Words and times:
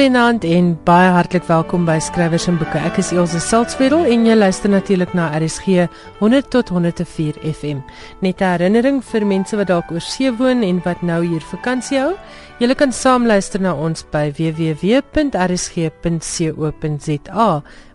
Goeienaand 0.00 0.46
en 0.48 0.68
baie 0.88 1.10
hartlik 1.12 1.44
welkom 1.44 1.82
by 1.84 1.98
Skrywers 2.00 2.46
en 2.48 2.56
Boeke. 2.56 2.80
Ek 2.88 2.96
is 3.02 3.10
Elsje 3.12 3.36
Salzwetel 3.44 4.06
en 4.08 4.22
jy 4.24 4.32
luister 4.32 4.72
natuurlik 4.72 5.12
na 5.12 5.26
RSG 5.36 5.84
100 6.22 6.48
tot 6.54 6.72
104 6.72 7.36
FM. 7.44 7.84
Net 8.24 8.40
'n 8.40 8.48
herinnering 8.48 9.04
vir 9.04 9.26
mense 9.26 9.52
wat 9.56 9.68
dalk 9.68 9.92
oor 9.92 10.00
see 10.00 10.32
woon 10.32 10.62
en 10.62 10.80
wat 10.86 11.02
nou 11.02 11.20
hier 11.20 11.40
vakansie 11.40 11.98
hou. 12.00 12.16
Julle 12.60 12.74
kan 12.74 12.92
saam 12.92 13.26
luister 13.26 13.60
na 13.60 13.74
ons 13.74 14.02
by 14.10 14.32
www.rsg.co.za 14.32 14.82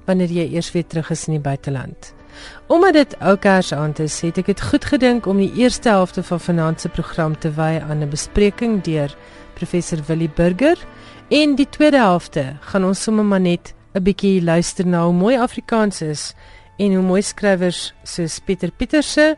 wanneer 0.06 0.30
jy 0.30 0.54
eers 0.54 0.72
weer 0.74 0.88
terug 0.88 1.12
is 1.12 1.28
in 1.28 1.34
die 1.34 1.42
buiteland. 1.50 2.14
Omdat 2.68 2.94
dit 2.94 3.16
ou 3.20 3.38
Kersaand 3.38 4.00
is, 4.00 4.22
het 4.22 4.38
ek 4.38 4.46
dit 4.46 4.62
goed 4.62 4.86
gedink 4.86 5.26
om 5.26 5.38
die 5.38 5.54
eerste 5.54 5.90
helfte 5.90 6.24
van 6.24 6.40
vanaand 6.40 6.82
se 6.82 6.90
program 6.90 7.38
te 7.38 7.52
wy 7.52 7.82
aan 7.90 8.04
'n 8.04 8.10
bespreking 8.10 8.84
deur 8.84 9.16
professor 9.54 10.00
Willie 10.08 10.32
Burger. 10.36 10.78
En 11.30 11.56
die 11.56 11.70
tweede 11.70 11.98
helfte 11.98 12.56
gaan 12.60 12.86
ons 12.86 13.04
sommer 13.04 13.26
maar 13.26 13.42
net 13.42 13.74
'n 13.94 14.04
bietjie 14.04 14.44
luister 14.44 14.88
na 14.88 15.04
hoe 15.04 15.14
mooi 15.14 15.38
Afrikaans 15.38 16.02
is 16.02 16.34
en 16.78 16.94
hoe 16.94 17.04
mooi 17.04 17.22
skrywers 17.22 17.94
soos 18.04 18.40
Pieter 18.40 18.72
Pieterse, 18.72 19.38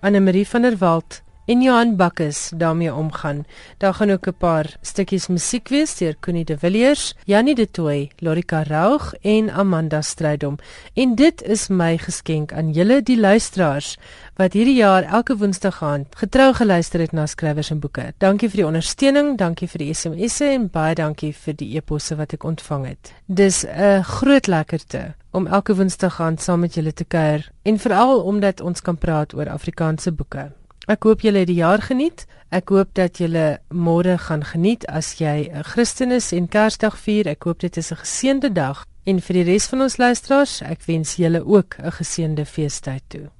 Anne 0.00 0.20
Marie 0.20 0.48
van 0.48 0.62
der 0.62 0.76
Walt 0.78 1.22
en 1.44 1.62
Johan 1.62 1.96
Bakkes 1.96 2.52
daarmee 2.56 2.94
omgaan. 2.94 3.44
Daar 3.78 3.94
gaan 3.94 4.10
ook 4.10 4.26
'n 4.26 4.34
paar 4.38 4.76
stukkies 4.80 5.26
musiek 5.26 5.68
wees 5.68 5.96
deur 5.96 6.16
Connie 6.20 6.44
de 6.44 6.58
Villiers, 6.58 7.14
Janie 7.24 7.54
de 7.54 7.70
Tooy, 7.70 8.10
Lorika 8.18 8.62
Raug 8.62 9.14
en 9.20 9.50
Amanda 9.50 10.02
Strydom. 10.02 10.56
En 10.94 11.14
dit 11.14 11.42
is 11.42 11.68
my 11.68 11.98
geskenk 11.98 12.52
aan 12.52 12.70
julle 12.70 13.02
die 13.02 13.20
luisteraars 13.20 13.98
wat 14.36 14.52
hierdie 14.52 14.76
jaar 14.76 15.02
elke 15.02 15.36
woensdag 15.36 15.82
aand 15.82 16.06
getrou 16.16 16.54
geluister 16.54 17.00
het 17.00 17.12
na 17.12 17.26
skrywers 17.26 17.70
en 17.70 17.80
boeke. 17.80 18.12
Dankie 18.18 18.48
vir 18.48 18.56
die 18.56 18.66
ondersteuning, 18.66 19.38
dankie 19.38 19.68
vir 19.68 19.78
die 19.78 19.94
SMS'e 19.94 20.44
en 20.44 20.68
baie 20.70 20.94
dankie 20.94 21.32
vir 21.32 21.54
die 21.54 21.76
e-posse 21.76 22.16
wat 22.16 22.32
ek 22.32 22.44
ontvang 22.44 22.86
het. 22.86 23.12
Dis 23.26 23.64
'n 23.66 24.02
groot 24.02 24.46
lekkerte 24.46 25.14
om 25.30 25.46
elke 25.46 25.74
woensdag 25.74 26.20
aand 26.20 26.42
saam 26.42 26.60
met 26.60 26.74
julle 26.74 26.92
te 26.92 27.04
kuier 27.04 27.50
en 27.62 27.78
veral 27.78 28.20
omdat 28.20 28.60
ons 28.60 28.80
kan 28.80 28.98
praat 28.98 29.34
oor 29.34 29.48
Afrikaanse 29.48 30.12
boeke. 30.12 30.50
Ek 30.90 31.04
hoop 31.06 31.20
julle 31.22 31.44
het 31.44 31.46
die 31.46 31.60
jaar 31.60 31.78
geniet. 31.78 32.24
Ek 32.50 32.72
hoop 32.74 32.90
dat 32.98 33.20
julle 33.22 33.60
môre 33.70 34.16
gaan 34.18 34.42
geniet 34.42 34.82
as 34.90 35.14
jy 35.20 35.46
'n 35.46 35.62
Christen 35.62 36.10
is 36.10 36.32
en 36.32 36.48
Kersdag 36.48 36.98
vier. 36.98 37.28
Ek 37.28 37.44
hoop 37.44 37.60
dit 37.60 37.76
is 37.76 37.92
'n 37.92 38.02
geseënde 38.02 38.52
dag 38.52 38.84
en 39.04 39.20
vir 39.20 39.34
die 39.34 39.44
res 39.44 39.66
van 39.66 39.82
ons 39.82 39.96
luisteraars, 39.96 40.62
ek 40.62 40.82
wens 40.86 41.16
julle 41.16 41.46
ook 41.46 41.78
'n 41.78 41.90
geseënde 41.90 42.44
feestyd 42.44 43.02
toe. 43.08 43.30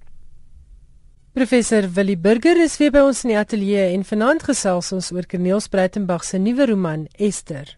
Professor 1.32 1.92
Willie 1.92 2.16
Burger 2.16 2.56
is 2.62 2.76
weer 2.78 2.90
by 2.90 2.98
ons 2.98 3.24
in 3.24 3.30
die 3.30 3.38
ateljee 3.38 3.92
en 3.92 4.04
vanaand 4.04 4.42
gesels 4.42 4.92
ons 4.92 5.12
oor 5.12 5.26
Corneel 5.26 5.60
Spruitenberg 5.60 6.24
se 6.24 6.38
nuwe 6.38 6.66
roman 6.66 7.06
Esther. 7.18 7.76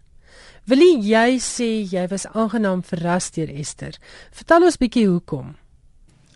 Willie, 0.66 0.98
jy 1.00 1.38
sê 1.38 1.88
jy 1.90 2.06
was 2.08 2.26
aangenaam 2.26 2.82
verras 2.82 3.30
deur 3.30 3.48
Esther. 3.48 3.94
Vertel 4.30 4.62
ons 4.64 4.76
bietjie 4.76 5.06
hoekom. 5.06 5.56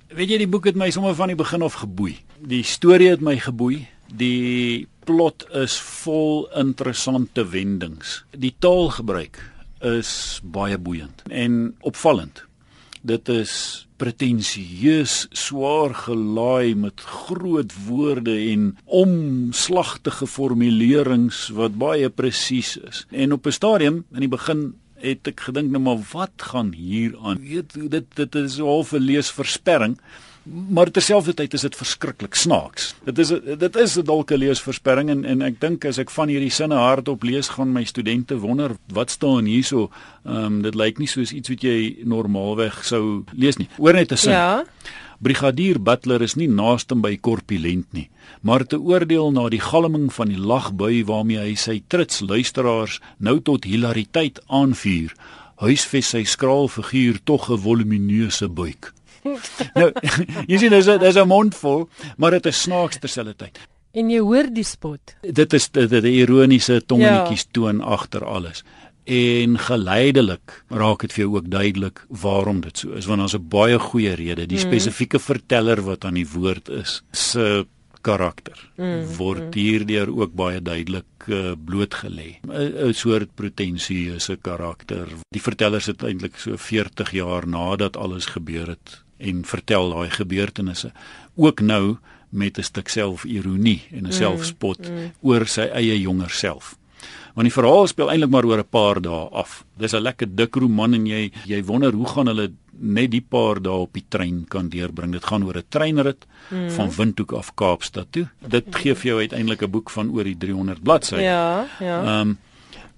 Weet 0.08 0.28
jy 0.28 0.38
die 0.38 0.48
boek 0.48 0.64
het 0.64 0.76
my 0.76 0.90
sommer 0.90 1.14
van 1.14 1.28
die 1.28 1.36
begin 1.36 1.62
af 1.62 1.74
geboei. 1.74 2.27
Die 2.38 2.62
storie 2.62 3.08
het 3.10 3.22
my 3.24 3.34
geboei. 3.42 3.88
Die 4.14 4.86
plot 5.08 5.46
is 5.58 5.74
vol 6.04 6.44
interessante 6.56 7.42
wendings. 7.50 8.22
Die 8.30 8.54
taalgebruik 8.62 9.40
is 9.82 10.38
baie 10.42 10.78
boeiend 10.78 11.24
en 11.30 11.74
opvallend. 11.86 12.44
Dit 13.02 13.28
is 13.32 13.52
pretensieus, 13.98 15.26
swaar 15.34 15.94
gelaai 16.06 16.74
met 16.78 17.02
groot 17.26 17.74
woorde 17.88 18.34
en 18.52 18.70
omslagtige 18.84 20.26
formulerings 20.30 21.48
wat 21.58 21.78
baie 21.78 22.10
presies 22.10 22.76
is. 22.76 23.06
En 23.10 23.32
op 23.32 23.46
'n 23.46 23.58
stadium 23.58 24.04
in 24.14 24.20
die 24.20 24.34
begin 24.36 24.74
het 25.02 25.26
ek 25.26 25.40
gedink 25.40 25.70
nou 25.70 25.82
maar 25.82 26.02
wat 26.12 26.42
gaan 26.50 26.72
hier 26.72 27.18
aan? 27.18 27.38
Weet 27.42 27.74
dit 27.90 28.06
dit 28.14 28.34
is 28.34 28.58
half 28.58 28.92
'n 28.92 29.02
leesversperring. 29.02 29.98
Maar 30.48 30.90
terselfdertyd 30.90 31.54
is 31.54 31.60
dit 31.60 31.76
verskriklik 31.76 32.34
snaaks. 32.34 32.94
Dit 33.04 33.18
is 33.18 33.28
dit 33.58 33.76
is 33.76 33.96
'n 33.98 34.04
dalke 34.04 34.38
leesversperring 34.38 35.10
en 35.10 35.24
en 35.24 35.42
ek 35.42 35.60
dink 35.60 35.84
as 35.84 35.98
ek 35.98 36.10
van 36.10 36.28
hierdie 36.28 36.50
sinne 36.50 36.74
hardop 36.74 37.22
lees 37.22 37.48
gaan 37.48 37.72
my 37.72 37.84
studente 37.84 38.38
wonder 38.38 38.76
wat 38.92 39.10
staan 39.10 39.44
hierso. 39.44 39.90
Ehm 40.24 40.44
um, 40.44 40.62
dit 40.62 40.74
lyk 40.74 40.98
nie 40.98 41.08
soos 41.08 41.32
iets 41.32 41.48
wat 41.48 41.62
jy 41.62 41.96
normaalweg 42.04 42.84
sou 42.84 43.24
lees 43.32 43.56
nie. 43.56 43.68
Hoor 43.76 43.92
net 43.92 44.12
'n 44.12 44.16
sin. 44.16 44.32
Ja. 44.32 44.64
Brigadier 45.18 45.82
Butler 45.82 46.22
is 46.22 46.36
nie 46.36 46.48
naaste 46.48 46.94
by 46.94 47.16
korpulent 47.16 47.92
nie, 47.92 48.08
maar 48.40 48.64
te 48.64 48.78
oordeel 48.78 49.32
na 49.32 49.48
die 49.48 49.60
galming 49.60 50.12
van 50.14 50.28
die 50.28 50.38
lagbui 50.38 51.04
waarmee 51.04 51.38
hy 51.38 51.54
sy 51.54 51.82
trits 51.88 52.20
luisteraars 52.20 53.00
nou 53.18 53.40
tot 53.40 53.64
hilariteit 53.64 54.38
aanvuur, 54.46 55.10
huisves 55.56 56.12
sy 56.14 56.22
skraal 56.22 56.68
figuur 56.68 57.18
tog 57.24 57.50
'n 57.50 57.58
volumineuse 57.58 58.48
buik. 58.48 58.92
nou, 59.78 59.92
jy 60.50 60.58
sien 60.58 60.70
dis 60.70 60.88
'n 60.88 60.98
dis 60.98 61.16
'n 61.16 61.28
mondvol, 61.28 61.88
maar 62.16 62.30
dit 62.30 62.46
is 62.46 62.62
snaaks 62.62 62.98
terselfdertyd. 62.98 63.58
En 63.92 64.10
jy 64.10 64.20
hoor 64.20 64.52
die 64.52 64.64
spot. 64.64 65.16
Dit 65.22 65.52
is 65.52 65.70
dit 65.70 65.90
'n 65.90 66.06
ironiese 66.06 66.82
tongetjies 66.86 67.42
ja. 67.42 67.52
toon 67.52 67.80
agter 67.80 68.24
alles 68.24 68.64
en 69.08 69.56
geleidelik 69.58 70.62
raak 70.68 71.00
dit 71.06 71.14
vir 71.16 71.24
jou 71.24 71.30
ook 71.38 71.48
duidelik 71.50 72.02
waarom 72.22 72.60
dit 72.60 72.82
so 72.82 72.92
is 72.98 73.08
want 73.08 73.24
daar's 73.24 73.34
'n 73.34 73.48
baie 73.48 73.78
goeie 73.78 74.14
rede 74.14 74.46
die 74.46 74.58
mm. 74.58 74.68
spesifieke 74.68 75.18
verteller 75.18 75.80
wat 75.82 76.04
aan 76.04 76.14
die 76.20 76.28
woord 76.28 76.68
is 76.68 77.02
se 77.12 77.66
karakter 78.02 78.58
mm. 78.76 79.16
word 79.16 79.54
mm. 79.54 79.60
hierdeur 79.60 80.12
ook 80.12 80.34
baie 80.34 80.60
duidelik 80.60 81.28
uh, 81.28 81.52
blootgelê 81.56 82.36
'n 82.44 82.92
soort 82.92 83.34
pretensieuse 83.34 84.36
karakter 84.36 85.08
die 85.32 85.42
verteller 85.42 85.80
sit 85.80 86.02
eintlik 86.02 86.36
so 86.36 86.56
40 86.56 87.10
jaar 87.10 87.48
nadat 87.48 87.96
alles 87.96 88.26
gebeur 88.26 88.76
het 88.76 89.02
en 89.18 89.44
vertel 89.44 89.90
daai 89.90 90.10
gebeurtenisse 90.10 90.92
ook 91.36 91.60
nou 91.60 91.96
met 92.30 92.58
'n 92.58 92.62
stuk 92.62 92.88
selfironie 92.88 93.82
en 93.90 94.02
'n 94.02 94.06
mm. 94.06 94.12
selfspot 94.12 94.90
mm. 94.90 95.12
oor 95.20 95.46
sy 95.46 95.68
eie 95.72 96.00
jonger 96.00 96.30
self 96.30 96.76
want 97.38 97.46
die 97.46 97.54
verhaal 97.54 97.86
speel 97.86 98.10
eintlik 98.10 98.32
maar 98.34 98.46
oor 98.48 98.58
'n 98.58 98.68
paar 98.70 99.00
dae 99.00 99.28
af. 99.30 99.64
Dis 99.78 99.94
'n 99.94 100.02
lekker 100.02 100.26
dik 100.26 100.56
roman 100.56 100.94
en 100.94 101.06
jy 101.06 101.30
jy 101.46 101.64
wonder 101.64 101.92
hoe 101.92 102.06
gaan 102.06 102.26
hulle 102.26 102.50
net 102.80 103.10
die 103.10 103.20
paar 103.20 103.62
dae 103.62 103.72
op 103.72 103.92
die 103.92 104.04
trein 104.08 104.44
kan 104.48 104.68
deurbring. 104.68 105.12
Dit 105.12 105.24
gaan 105.24 105.44
oor 105.44 105.56
'n 105.56 105.68
treinrit 105.68 106.26
mm. 106.50 106.70
van 106.70 106.90
Windhoek 106.90 107.32
af 107.32 107.54
Kaapstad 107.54 108.06
toe. 108.10 108.26
Dit 108.48 108.64
gee 108.70 108.94
vir 108.94 109.06
jou 109.10 109.18
uiteindelik 109.20 109.62
'n 109.62 109.70
boek 109.70 109.90
van 109.90 110.10
oor 110.10 110.24
die 110.24 110.36
300 110.36 110.82
bladsye. 110.82 111.20
Ja, 111.20 111.66
ja. 111.78 112.02
Ehm 112.02 112.28
um, 112.28 112.38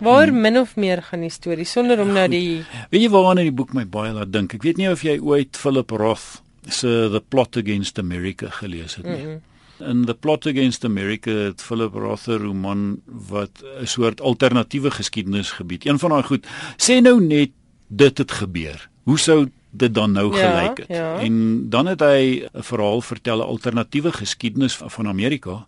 Waar 0.00 0.32
min 0.32 0.58
of 0.58 0.76
meer 0.76 1.02
gaan 1.02 1.20
die 1.20 1.30
storie 1.30 1.64
sonder 1.64 2.00
om 2.00 2.12
nou 2.12 2.28
die 2.28 2.64
Weet 2.90 3.02
jy 3.02 3.10
waarna 3.12 3.42
die 3.42 3.52
boek 3.52 3.74
my 3.74 3.84
baie 3.84 4.12
laat 4.12 4.32
dink? 4.32 4.54
Ek 4.54 4.62
weet 4.62 4.76
nie 4.76 4.88
of 4.90 5.02
jy 5.02 5.18
ooit 5.20 5.56
Philip 5.56 5.90
Roth 5.90 6.42
se 6.68 7.08
The 7.12 7.22
Plot 7.28 7.56
Against 7.56 7.98
America 7.98 8.50
gelees 8.50 8.96
het 8.96 9.06
nie. 9.06 9.22
Mm 9.24 9.30
-mm 9.30 9.40
in 9.80 10.04
the 10.06 10.14
plot 10.14 10.46
against 10.46 10.84
America 10.84 11.30
het 11.30 11.62
Philip 11.62 11.94
Roth 11.94 12.28
'n 12.28 12.38
roman 12.38 13.00
wat 13.04 13.50
'n 13.80 13.86
soort 13.86 14.20
alternatiewe 14.20 14.90
geskiedenis 14.90 15.50
gebied. 15.50 15.86
Een 15.86 15.98
van 15.98 16.10
daai 16.10 16.22
goed 16.22 16.46
sê 16.76 17.00
nou 17.00 17.20
net 17.20 17.50
dit 17.88 18.18
het 18.18 18.32
gebeur. 18.32 18.88
Hoe 19.02 19.18
sou 19.18 19.48
dit 19.70 19.94
dan 19.94 20.12
nou 20.12 20.36
ja, 20.36 20.50
gelyk 20.50 20.78
het? 20.78 20.88
Ja. 20.88 21.18
En 21.18 21.66
dan 21.70 21.86
het 21.86 22.00
hy 22.00 22.48
'n 22.52 22.62
verhaal 22.62 23.00
vertel 23.00 23.38
'n 23.38 23.46
alternatiewe 23.46 24.12
geskiedenis 24.12 24.76
van 24.76 25.08
Amerika. 25.08 25.66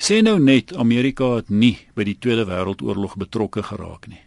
Sê 0.00 0.22
nou 0.24 0.38
net 0.40 0.72
Amerika 0.80 1.26
het 1.36 1.50
nie 1.52 1.74
by 1.92 2.06
die 2.08 2.16
Tweede 2.16 2.46
Wêreldoorlog 2.48 3.18
betrokke 3.20 3.60
geraak 3.68 4.06
nie. 4.08 4.22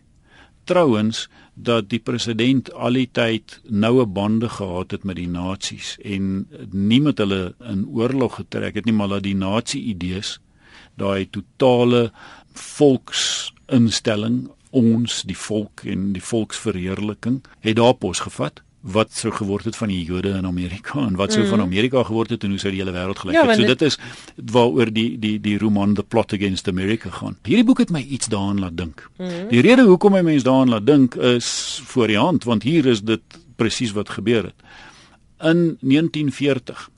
Trouens 0.69 1.23
dat 1.57 1.87
die 1.89 1.99
president 1.99 2.69
al 2.77 2.99
die 2.99 3.07
tyd 3.09 3.55
noue 3.65 4.05
bande 4.05 4.51
gehad 4.53 4.93
het 4.93 5.03
met 5.03 5.17
die 5.17 5.27
nasies 5.27 5.95
en 6.05 6.45
nie 6.69 7.01
met 7.01 7.17
hulle 7.17 7.55
in 7.73 7.87
oorlog 7.89 8.37
getrek 8.43 8.77
het 8.77 8.85
nie 8.85 8.93
maar 8.93 9.15
dat 9.15 9.25
die 9.25 9.33
nasie 9.33 9.81
idees 9.95 10.35
daai 11.01 11.25
totale 11.33 12.11
volksinstelling 12.53 14.43
ons 14.69 15.23
die 15.25 15.37
volk 15.37 15.87
en 15.89 16.11
die 16.13 16.21
volksverheerliking 16.21 17.41
het 17.65 17.81
daar 17.81 17.97
pos 17.97 18.21
gevat 18.27 18.61
wat 18.83 19.13
sou 19.15 19.31
geword 19.31 19.63
het 19.69 19.77
van 19.79 19.87
die 19.87 20.01
Jode 20.03 20.33
in 20.35 20.45
Amerika 20.45 20.99
en 20.99 21.15
wat 21.15 21.31
sou 21.31 21.43
mm. 21.43 21.49
van 21.49 21.61
Amerika 21.63 22.01
geword 22.03 22.33
het 22.35 22.43
en 22.43 22.51
hoe 22.51 22.59
sou 22.59 22.71
die 22.73 22.81
hele 22.81 22.91
wêreld 22.91 23.21
gelyk 23.21 23.37
ja, 23.37 23.45
het. 23.47 23.55
So 23.61 23.67
dit 23.67 23.81
is 23.87 23.97
waaroor 24.51 24.91
die 24.91 25.19
die 25.19 25.37
die 25.39 25.55
roman 25.57 25.93
The 25.95 26.03
Plot 26.03 26.33
Against 26.35 26.67
America 26.67 27.09
gaan. 27.09 27.37
Hierdie 27.47 27.63
boek 27.63 27.79
het 27.85 27.93
my 27.95 28.01
iets 28.03 28.27
daaraan 28.27 28.59
laat 28.59 28.75
dink. 28.77 29.05
Mm. 29.17 29.47
Die 29.53 29.61
rede 29.63 29.85
hoekom 29.87 30.11
my 30.17 30.21
mense 30.27 30.43
daaraan 30.43 30.73
laat 30.75 30.87
dink 30.87 31.15
is 31.15 31.81
voor 31.85 32.11
die 32.11 32.19
hand 32.19 32.43
want 32.43 32.67
hier 32.67 32.85
is 32.85 33.01
dit 33.07 33.39
presies 33.55 33.93
wat 33.95 34.09
gebeur 34.09 34.51
het. 34.51 34.67
In 35.39 35.77
1940 35.79 36.89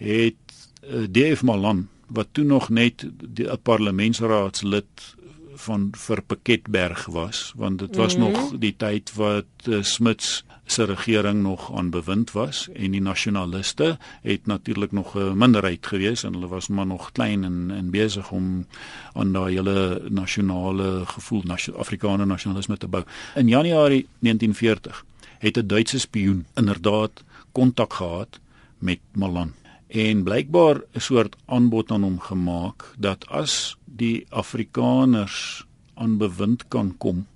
het 0.00 0.56
uh, 0.82 1.04
eh, 1.04 1.08
DF 1.12 1.42
Malan 1.42 1.88
wat 2.08 2.32
toe 2.32 2.44
nog 2.44 2.68
net 2.68 3.04
'n 3.04 3.60
parlementsraadslid 3.62 5.16
van 5.54 5.90
vir 5.92 6.22
Piketberg 6.22 7.06
was 7.06 7.52
want 7.56 7.78
dit 7.78 7.96
was 7.96 8.16
mm 8.16 8.22
-hmm. 8.22 8.32
nog 8.32 8.58
die 8.58 8.74
tyd 8.76 9.12
wat 9.14 9.68
uh, 9.68 9.82
Smuts 9.82 10.44
se 10.64 10.84
regering 10.84 11.42
nog 11.42 11.74
aan 11.74 11.90
bewind 11.90 12.32
was 12.32 12.68
en 12.72 12.90
die 12.90 13.00
nasionaliste 13.00 13.98
het 14.22 14.46
natuurlik 14.46 14.92
nog 14.92 15.14
'n 15.16 15.36
minderheid 15.36 15.86
gewees 15.86 16.22
en 16.22 16.32
hulle 16.32 16.48
was 16.48 16.68
maar 16.68 16.86
nog 16.86 17.12
klein 17.12 17.44
en 17.44 17.70
en 17.70 17.90
besig 17.90 18.30
om 18.30 18.66
aan 19.12 19.32
daai 19.32 19.54
hele 19.54 20.02
nasionale 20.08 21.06
gevoel 21.06 21.42
nasio 21.44 21.74
Afrikaner 21.74 22.26
nasionalisme 22.26 22.76
te 22.76 22.86
bou. 22.86 23.04
In 23.34 23.48
Januarie 23.48 24.06
1940 24.18 25.04
het 25.38 25.56
'n 25.56 25.66
Duitse 25.66 25.98
spioen 25.98 26.46
inderdaad 26.54 27.24
kontak 27.52 27.92
gehad 27.92 28.40
met 28.78 28.98
Malan 29.12 29.52
en 29.86 30.22
blykbaar 30.22 30.80
'n 30.92 31.00
soort 31.00 31.36
aanbod 31.44 31.90
aan 31.90 32.02
hom 32.02 32.20
gemaak 32.20 32.94
dat 32.98 33.28
as 33.28 33.76
die 33.84 34.26
Afrikaners 34.28 35.66
aan 35.94 36.16
bewind 36.16 36.68
kan 36.68 36.94
kom 36.98 37.26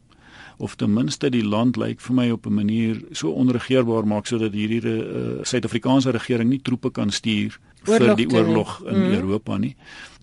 of 0.57 0.75
ten 0.75 0.93
minste 0.93 1.31
die 1.31 1.45
land 1.45 1.77
lyk 1.77 2.01
vir 2.01 2.15
my 2.15 2.31
op 2.31 2.47
'n 2.47 2.55
manier 2.55 3.03
so 3.13 3.31
onregeerbaar 3.31 4.07
maak 4.07 4.27
sodat 4.27 4.53
hierdie 4.53 4.81
uh, 4.83 5.43
Suid-Afrikaanse 5.43 6.11
regering 6.11 6.49
nie 6.49 6.63
troepe 6.63 6.91
kan 6.91 7.11
stuur 7.11 7.59
oorlog 7.85 8.07
vir 8.07 8.17
die 8.17 8.29
oorlog 8.31 8.83
in 8.87 8.99
mm. 8.99 9.13
Europa 9.13 9.57
nie. 9.57 9.77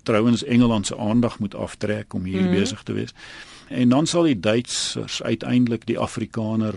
Trouwens 0.03 0.43
Engeland 0.43 0.85
se 0.85 0.97
aandag 0.97 1.39
moet 1.39 1.55
aftrek 1.55 2.13
om 2.13 2.23
hier 2.23 2.41
mm. 2.41 2.51
besig 2.51 2.83
te 2.83 2.93
wees. 2.93 3.13
En 3.69 3.89
dan 3.89 4.05
sal 4.05 4.23
die 4.23 4.39
Duitsers 4.39 5.23
uiteindelik 5.23 5.85
die 5.85 5.99
Afrikaner 5.99 6.73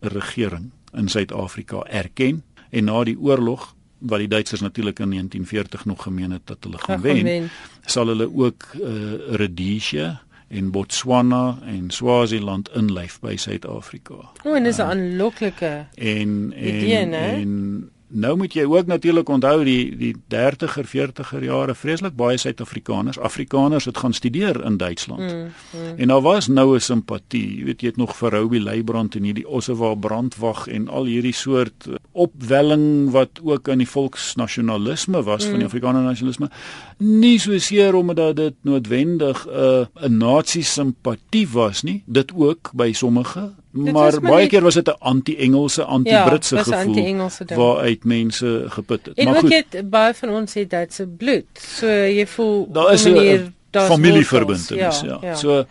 regering 0.00 0.70
in 0.92 1.08
Suid-Afrika 1.08 1.82
erken 1.82 2.42
en 2.70 2.84
na 2.84 3.04
die 3.04 3.18
oorlog 3.18 3.74
wat 3.98 4.18
die 4.18 4.28
Duitsers 4.28 4.60
natuurlik 4.60 4.98
in 4.98 5.10
1940 5.10 5.84
nog 5.84 6.02
gemeen 6.02 6.30
het 6.30 6.42
dat 6.44 6.64
hulle 6.64 6.78
gaan 6.78 7.00
wen, 7.00 7.50
sal 7.84 8.06
hulle 8.06 8.30
ook 8.32 8.66
uh, 8.80 9.12
Rhodesia 9.36 10.22
en 10.50 10.70
Botswana 10.70 11.58
en 11.66 11.90
Swaziland 11.90 12.70
inlyf 12.76 13.20
by 13.22 13.36
Suid-Afrika. 13.36 14.14
O, 14.44 14.54
en 14.54 14.64
dis 14.64 14.78
'n 14.78 14.82
uh, 14.82 14.88
aanloklike 14.88 15.86
en 15.94 16.52
en 16.56 16.74
idee, 16.74 16.96
en 17.14 17.90
nou 18.10 18.36
moet 18.36 18.54
jy 18.54 18.64
ook 18.66 18.86
natuurlik 18.86 19.28
onthou 19.28 19.64
die 19.64 19.96
die 19.96 20.12
30er 20.34 20.86
40er 20.86 21.44
jare 21.44 21.74
vreeslik 21.74 22.16
baie 22.18 22.38
Suid-Afrikaners, 22.38 23.18
Afrikaners 23.18 23.84
het 23.84 23.98
gaan 23.98 24.12
studeer 24.12 24.64
in 24.64 24.76
Duitsland. 24.76 25.20
Mm, 25.20 25.52
mm. 25.72 25.96
En 25.96 26.08
daar 26.08 26.20
was 26.20 26.48
nou 26.48 26.74
'n 26.74 26.80
simpatie, 26.80 27.58
jy 27.58 27.64
weet 27.64 27.80
jy 27.80 27.86
het 27.86 27.96
nog 27.96 28.16
vir 28.16 28.30
Robbie 28.30 28.62
Leibrand 28.62 29.14
en 29.14 29.22
hierdie 29.22 29.48
Ossewa 29.48 29.94
brandwag 29.94 30.66
en 30.66 30.88
al 30.88 31.04
hierdie 31.04 31.34
soort 31.34 31.88
opwelling 32.12 33.10
wat 33.10 33.40
ook 33.42 33.68
aan 33.68 33.78
die 33.78 33.88
volksnasionalisme 33.88 35.22
was 35.22 35.44
mm. 35.44 35.50
van 35.50 35.58
die 35.58 35.68
mm. 35.68 35.72
Afrikaner 35.72 36.02
nasionalisme. 36.02 36.50
Nie 36.98 37.38
so 37.38 37.58
seer 37.58 37.94
omdat 37.94 38.36
dit 38.36 38.54
noodwendig 38.62 39.46
'n 39.46 39.50
uh, 39.50 39.86
'n 40.02 40.16
nasie 40.16 40.62
simpatie 40.62 41.48
was 41.48 41.82
nie, 41.82 42.02
dit 42.06 42.32
ook 42.34 42.70
by 42.74 42.92
sommige 42.92 43.50
maar 43.70 44.20
baie 44.20 44.46
keer 44.46 44.62
was 44.62 44.74
dit 44.74 44.88
'n 44.88 44.96
anti-Engelse, 44.98 45.84
anti-Britse 45.84 46.56
ja, 46.56 46.62
gevoel 46.62 47.20
anti 47.20 47.54
waaruit 47.54 48.04
mense 48.04 48.64
geput 48.66 49.06
het. 49.06 49.18
En 49.18 49.24
maar 49.24 49.40
goed, 49.40 49.54
het, 49.70 49.90
baie 49.90 50.14
van 50.14 50.28
ons 50.28 50.54
het 50.54 50.70
Duitse 50.70 51.06
bloed. 51.06 51.46
So 51.54 51.86
jy 51.86 52.26
voel 52.26 52.68
daar 52.72 52.92
is 52.92 53.04
'n 53.04 53.54
familieverbintenis, 53.70 55.00
ja, 55.00 55.06
ja. 55.06 55.18
ja. 55.20 55.34
So 55.34 55.64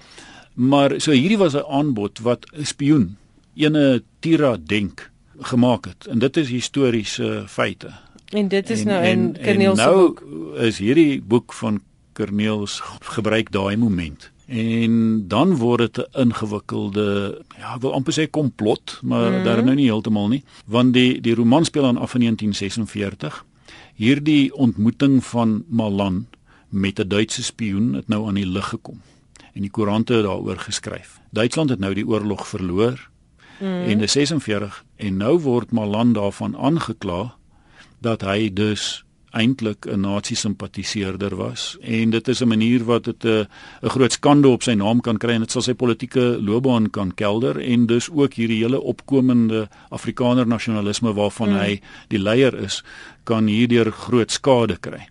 maar 0.54 1.02
so 1.02 1.12
hierdie 1.12 1.38
was 1.38 1.54
'n 1.54 1.66
aanbod 1.68 2.20
wat 2.20 2.46
'n 2.52 2.66
spioen, 2.66 3.18
ene 3.56 4.04
Tira 4.20 4.58
Denk 4.66 5.12
gemaak 5.40 5.86
het. 5.86 6.08
En 6.08 6.20
dit 6.20 6.38
is 6.38 6.50
historiese 6.50 7.44
feite. 7.48 7.92
En 8.30 8.48
dit 8.48 8.70
is 8.70 8.80
en, 8.80 8.88
nou 8.88 9.06
in 9.06 9.38
Kerniel 9.42 9.76
se 9.76 9.82
nou 9.82 9.96
boek. 9.96 10.24
Nou 10.30 10.58
is 10.58 10.78
hierdie 10.78 11.22
boek 11.22 11.54
van 11.54 11.82
Kerniels 12.14 12.82
gebruik 13.00 13.52
daai 13.52 13.78
moment 13.78 14.32
en 14.50 15.28
dan 15.28 15.56
word 15.56 15.94
dit 15.94 15.98
'n 15.98 16.20
ingewikkelde 16.22 17.42
ja 17.58 17.76
ek 17.76 17.82
wil 17.82 17.94
amper 17.94 18.14
sê 18.14 18.30
komplot 18.30 19.00
maar 19.02 19.32
mm. 19.32 19.44
daar 19.44 19.64
nou 19.64 19.76
nie 19.76 19.86
heeltemal 19.86 20.28
nie. 20.28 20.44
Want 20.66 20.94
die 20.94 21.22
die 21.22 21.36
roman 21.36 21.66
speel 21.66 21.86
aan 21.86 21.98
af 21.98 22.14
in 22.14 22.22
1946 22.22 23.46
hierdie 23.96 24.56
ontmoeting 24.56 25.24
van 25.24 25.64
Malan 25.68 26.28
met 26.70 27.00
'n 27.00 27.08
Duitse 27.08 27.44
spioen 27.44 27.94
het 27.94 28.08
nou 28.08 28.28
aan 28.28 28.34
die 28.34 28.48
lig 28.48 28.70
gekom. 28.70 29.02
En 29.54 29.62
die 29.62 29.70
koerante 29.70 30.14
het 30.14 30.24
daaroor 30.24 30.58
geskryf. 30.58 31.20
Duitsland 31.30 31.70
het 31.70 31.80
nou 31.80 31.94
die 31.94 32.08
oorlog 32.08 32.48
verloor 32.48 33.10
mm. 33.60 33.68
en 33.68 34.02
in 34.02 34.10
46 34.10 34.86
en 34.96 35.18
nou 35.18 35.40
word 35.40 35.72
Malan 35.72 36.14
daarvan 36.14 36.58
aangekla 36.58 37.36
dat 38.00 38.22
hy 38.22 38.54
dus 38.54 39.04
eintlik 39.32 39.86
'n 39.86 40.00
nazi-simpatiseerder 40.02 41.36
was 41.36 41.78
en 41.82 42.10
dit 42.10 42.28
is 42.28 42.42
'n 42.42 42.48
manier 42.48 42.84
wat 42.86 43.04
dit 43.04 43.24
'n 43.26 43.48
'n 43.84 43.90
groot 43.90 44.12
skande 44.12 44.48
op 44.48 44.64
sy 44.64 44.74
naam 44.74 45.02
kan 45.02 45.18
kry 45.18 45.32
en 45.32 45.42
dit 45.42 45.52
sal 45.52 45.62
sy 45.62 45.74
politieke 45.74 46.38
loopbaan 46.42 46.90
kan 46.90 47.14
kelder 47.14 47.60
en 47.60 47.86
dus 47.86 48.10
ook 48.10 48.34
hierdie 48.34 48.64
hele 48.64 48.82
opkomende 48.82 49.70
Afrikaner 49.90 50.48
nasionalisme 50.48 51.14
waarvan 51.14 51.50
hmm. 51.50 51.60
hy 51.60 51.82
die 52.08 52.20
leier 52.20 52.54
is 52.64 52.84
kan 53.24 53.48
hierdeur 53.48 53.92
groot 53.92 54.32
skade 54.32 54.78
kry. 54.80 55.08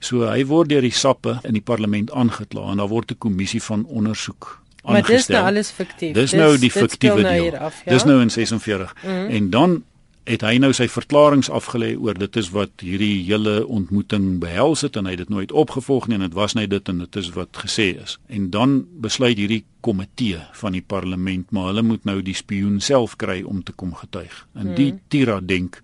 So 0.00 0.26
hy 0.26 0.44
word 0.44 0.68
deur 0.68 0.82
die 0.82 0.90
sappe 0.90 1.38
in 1.42 1.52
die 1.52 1.64
parlement 1.64 2.10
aangekla 2.10 2.70
en 2.70 2.76
daar 2.76 2.88
word 2.88 3.10
'n 3.10 3.18
kommissie 3.18 3.62
van 3.62 3.84
ondersoek 3.84 4.62
aangestel. 4.82 5.02
Maar 5.02 5.16
dis 5.16 5.26
nou 5.26 5.44
alles 5.44 5.70
fiktief. 5.70 6.14
Dis 6.14 6.32
nou 6.32 6.58
die 6.58 6.70
fiktiewe 6.70 7.22
nou 7.22 7.34
deel. 7.34 7.56
Af, 7.56 7.82
ja? 7.84 7.92
Dis 7.92 8.04
nou 8.04 8.20
in 8.20 8.30
46. 8.30 8.94
Mm. 9.02 9.26
En 9.28 9.50
dan 9.50 9.82
het 10.24 10.44
hy 10.46 10.54
nou 10.62 10.70
sy 10.76 10.86
verklaringe 10.86 11.50
afgelê 11.50 11.92
oor 11.98 12.14
dit 12.14 12.36
is 12.38 12.52
wat 12.54 12.84
hierdie 12.84 13.24
hele 13.26 13.66
ontmoeting 13.66 14.38
behels 14.42 14.84
het 14.86 14.96
en 14.96 15.08
hy 15.08 15.16
het 15.16 15.24
dit 15.24 15.32
nooit 15.34 15.52
opgevolg 15.52 16.06
nie 16.08 16.18
en 16.18 16.26
dit 16.26 16.36
was 16.36 16.54
net 16.54 16.70
dit 16.70 16.88
en 16.92 17.02
dit 17.02 17.18
is 17.18 17.32
wat 17.34 17.58
gesê 17.64 17.88
is. 17.98 18.18
En 18.30 18.50
dan 18.54 18.76
besluit 19.02 19.36
hierdie 19.38 19.64
komitee 19.82 20.38
van 20.60 20.76
die 20.78 20.84
parlement 20.86 21.50
maar 21.50 21.72
hulle 21.72 21.82
moet 21.82 22.06
nou 22.06 22.20
die 22.22 22.36
spioen 22.38 22.78
self 22.80 23.16
kry 23.18 23.40
om 23.42 23.64
te 23.66 23.74
kom 23.74 23.94
getuig. 23.98 24.44
En 24.54 24.74
die 24.76 24.92
hmm. 24.92 25.00
Tira 25.10 25.40
denk 25.40 25.82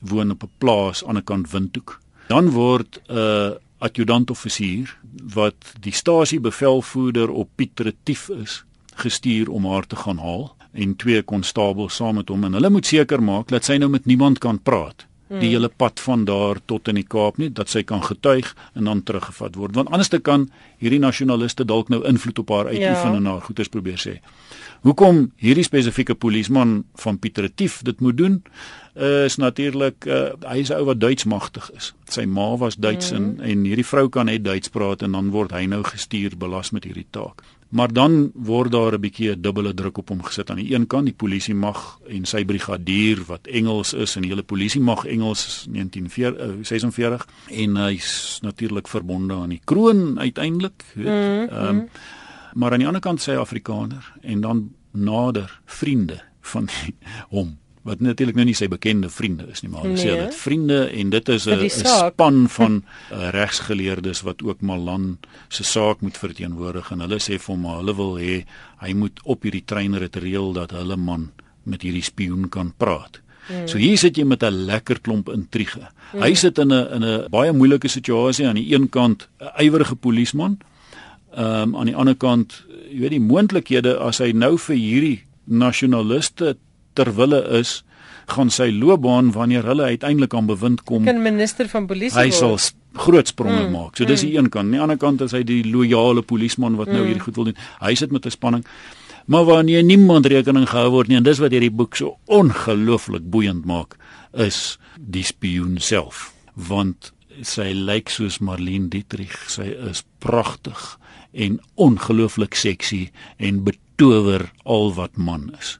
woon 0.00 0.34
op 0.34 0.42
'n 0.42 0.50
plaas 0.58 1.04
aan 1.04 1.16
'n 1.16 1.24
kant 1.24 1.50
Windhoek. 1.50 2.00
Dan 2.28 2.50
word 2.50 3.00
'n 3.08 3.16
uh, 3.16 3.50
adjutant-offisier 3.78 4.98
wat 5.34 5.74
die 5.80 5.92
stasiebevelvoerder 5.92 7.30
op 7.30 7.48
Piet 7.54 7.80
Retief 7.80 8.28
is 8.28 8.64
gestuur 8.94 9.50
om 9.50 9.66
haar 9.66 9.86
te 9.86 9.96
gaan 9.96 10.18
haal 10.18 10.56
en 10.76 10.96
twee 10.96 11.22
konstabels 11.22 11.96
saam 11.96 12.20
met 12.20 12.28
hom 12.32 12.44
en 12.44 12.58
hulle 12.58 12.70
moet 12.70 12.86
seker 12.86 13.22
maak 13.22 13.52
dat 13.52 13.64
sy 13.64 13.78
nou 13.82 13.90
met 13.92 14.06
niemand 14.06 14.38
kan 14.44 14.58
praat 14.58 15.06
hmm. 15.28 15.40
die 15.40 15.50
hele 15.54 15.68
pad 15.68 16.00
van 16.00 16.24
daar 16.24 16.60
tot 16.64 16.88
in 16.88 17.00
die 17.00 17.06
Kaap 17.06 17.40
nie 17.42 17.50
dat 17.52 17.72
sy 17.72 17.82
kan 17.86 18.02
getuig 18.04 18.52
en 18.74 18.90
dan 18.90 19.02
teruggevat 19.02 19.56
word 19.58 19.76
want 19.78 19.90
anders 19.90 20.12
te 20.12 20.20
kan 20.20 20.48
hierdie 20.82 21.02
nasionaliste 21.02 21.66
dalk 21.66 21.90
nou 21.92 22.02
invloed 22.08 22.38
op 22.44 22.52
haar 22.54 22.70
uitoefen 22.72 23.12
ja. 23.12 23.16
en 23.16 23.30
haar 23.30 23.44
goeders 23.46 23.72
probeer 23.72 24.00
sê. 24.00 24.18
Hoekom 24.84 25.30
hierdie 25.40 25.64
spesifieke 25.64 26.14
polisieman 26.14 26.82
van 27.02 27.18
Pietretief 27.18 27.80
dit 27.86 28.00
moet 28.04 28.16
doen 28.16 28.42
is 29.26 29.36
natuurlik 29.36 30.06
uh, 30.08 30.32
hy 30.48 30.60
is 30.62 30.70
'n 30.70 30.78
ou 30.80 30.86
wat 30.88 31.00
Duits 31.00 31.24
magtig 31.24 31.70
is. 31.76 31.92
Sy 32.08 32.24
ma 32.24 32.56
was 32.56 32.76
Duits 32.76 33.10
hmm. 33.10 33.40
en 33.40 33.50
en 33.50 33.64
hierdie 33.64 33.86
vrou 33.86 34.08
kan 34.08 34.26
net 34.26 34.44
Duits 34.44 34.68
praat 34.68 35.02
en 35.02 35.12
dan 35.12 35.30
word 35.30 35.52
hy 35.52 35.66
nou 35.66 35.82
gestuur 35.84 36.36
belas 36.36 36.70
met 36.70 36.84
hierdie 36.84 37.06
taak. 37.10 37.42
Maar 37.68 37.92
dan 37.92 38.30
word 38.34 38.70
daar 38.70 38.92
'n 38.94 39.00
bietjie 39.00 39.30
'n 39.30 39.40
dubbele 39.40 39.74
druk 39.74 39.98
op 39.98 40.08
hom 40.08 40.22
gesit 40.22 40.50
aan 40.50 40.56
die 40.56 40.74
een 40.74 40.86
kant. 40.86 41.04
Die 41.04 41.14
polisie 41.14 41.54
mag 41.54 41.98
en 42.08 42.24
sy 42.24 42.44
brigadier 42.44 43.24
wat 43.26 43.46
Engels 43.46 43.92
is 43.92 44.16
en 44.16 44.22
die 44.22 44.30
hele 44.30 44.42
polisie 44.42 44.80
mag 44.80 45.04
Engels 45.04 45.66
1946 45.70 47.26
uh, 47.50 47.62
en 47.62 47.76
hy's 47.76 48.38
natuurlik 48.42 48.88
verbonde 48.88 49.34
aan 49.34 49.48
die 49.48 49.60
kroon 49.64 50.18
uiteindelik 50.18 50.84
weet. 50.94 51.50
Mm, 51.50 51.56
um, 51.56 51.74
mm. 51.74 51.88
maar 52.54 52.72
aan 52.72 52.78
die 52.78 52.86
ander 52.86 53.02
kant 53.02 53.20
sê 53.28 53.36
Afrikaner 53.36 54.12
en 54.20 54.40
dan 54.40 54.74
nader 54.90 55.60
vriende 55.64 56.22
van 56.40 56.68
hom 57.34 57.58
wat 57.86 58.00
natuurlik 58.02 58.34
nou 58.34 58.44
nie 58.48 58.56
sy 58.58 58.66
bekende 58.70 59.08
vriende 59.12 59.46
is 59.52 59.62
nie, 59.62 59.70
maar 59.70 59.84
hulle 59.86 59.94
nee. 59.94 60.02
sê 60.02 60.14
dit 60.18 60.38
vriende 60.40 60.78
en 60.90 61.10
dit 61.14 61.28
is 61.34 61.46
'n 61.46 61.68
span 61.70 62.48
van 62.58 62.80
uh, 63.12 63.28
regsgeleerdes 63.30 64.24
wat 64.26 64.42
ook 64.42 64.60
Malan 64.60 65.18
se 65.48 65.64
saak 65.64 66.02
moet 66.02 66.18
verteenwoordig 66.18 66.90
en 66.90 67.00
hulle 67.06 67.20
sê 67.22 67.38
vir 67.38 67.52
hom 67.54 67.68
hulle 67.76 67.94
wil 67.94 68.18
hê 68.18 68.44
hy 68.82 68.92
moet 68.92 69.20
op 69.24 69.46
hierdie 69.46 69.64
treinrit 69.64 70.16
reël 70.16 70.52
dat 70.52 70.74
hulle 70.74 70.96
man 70.96 71.30
met 71.62 71.82
hierdie 71.82 72.02
spioen 72.02 72.48
kan 72.48 72.72
praat. 72.76 73.20
Hmm. 73.46 73.68
So 73.70 73.78
hier 73.78 73.98
sit 73.98 74.16
jy 74.18 74.24
met 74.24 74.42
'n 74.42 74.66
lekker 74.66 75.00
klomp 75.00 75.28
intrige. 75.28 75.86
Hmm. 76.10 76.22
Hy 76.22 76.34
sit 76.34 76.58
in 76.58 76.72
'n 76.72 76.86
in 76.94 77.04
'n 77.04 77.30
baie 77.30 77.52
moeilike 77.52 77.88
situasie 77.88 78.46
aan 78.46 78.58
die 78.58 78.74
een 78.74 78.88
kant 78.88 79.28
'n 79.40 79.62
ywerige 79.62 79.94
polisieman. 79.94 80.58
Ehm 81.36 81.62
um, 81.62 81.76
aan 81.76 81.86
die 81.86 81.96
ander 81.96 82.16
kant, 82.16 82.64
jy 82.90 82.98
weet 82.98 83.10
die 83.10 83.20
moontlikhede 83.20 83.98
as 83.98 84.18
hy 84.18 84.32
nou 84.32 84.58
vir 84.58 84.76
hierdie 84.76 85.22
nasionaliste 85.44 86.56
ter 86.96 87.12
wille 87.18 87.42
is 87.60 87.82
gaan 88.34 88.50
sy 88.50 88.72
loopbaan 88.74 89.30
wanneer 89.36 89.68
hulle 89.68 89.92
uiteindelik 89.92 90.34
aan 90.34 90.48
bewind 90.50 90.82
kom 90.88 91.06
kan 91.06 91.22
minister 91.22 91.68
van 91.70 91.86
polisie 91.86 92.18
hy 92.18 92.32
sal 92.34 92.58
groot 92.96 93.28
spronge 93.28 93.66
mm, 93.66 93.72
maak. 93.72 93.96
So 93.96 94.08
dis 94.08 94.22
mm. 94.22 94.28
die 94.28 94.38
een 94.38 94.48
kant. 94.50 94.66
Aan 94.66 94.76
die 94.76 94.82
ander 94.82 95.00
kant 95.00 95.24
is 95.24 95.34
hy 95.36 95.42
die 95.46 95.62
loyale 95.68 96.24
polisieman 96.26 96.78
wat 96.80 96.90
nou 96.90 97.02
mm. 97.02 97.10
hierdie 97.10 97.24
goed 97.26 97.40
wil 97.40 97.50
doen. 97.50 97.60
Hy 97.82 97.94
sit 97.98 98.14
met 98.14 98.26
'n 98.26 98.34
spanning. 98.34 98.64
Maar 99.26 99.44
wanneer 99.44 99.82
niemand 99.82 100.26
rekening 100.26 100.68
gehou 100.70 100.90
word 100.90 101.08
nie 101.08 101.16
en 101.18 101.26
dis 101.26 101.42
wat 101.42 101.50
hierdie 101.50 101.72
boek 101.72 101.96
so 101.96 102.18
ongelooflik 102.26 103.26
boeiend 103.30 103.64
maak 103.66 103.96
is 104.32 104.78
die 104.96 105.24
spioen 105.26 105.78
self. 105.78 106.32
Want 106.54 107.12
sy 107.42 107.72
lyk 107.74 108.08
soos 108.08 108.38
Marlene 108.38 108.88
Dietrich. 108.88 109.50
Sy 109.50 109.74
is 109.90 110.04
pragtig 110.18 110.98
en 111.32 111.60
ongelooflik 111.74 112.54
seksie 112.54 113.10
en 113.36 113.64
betower 113.64 114.52
al 114.64 114.94
wat 114.94 115.16
man 115.16 115.50
is. 115.60 115.78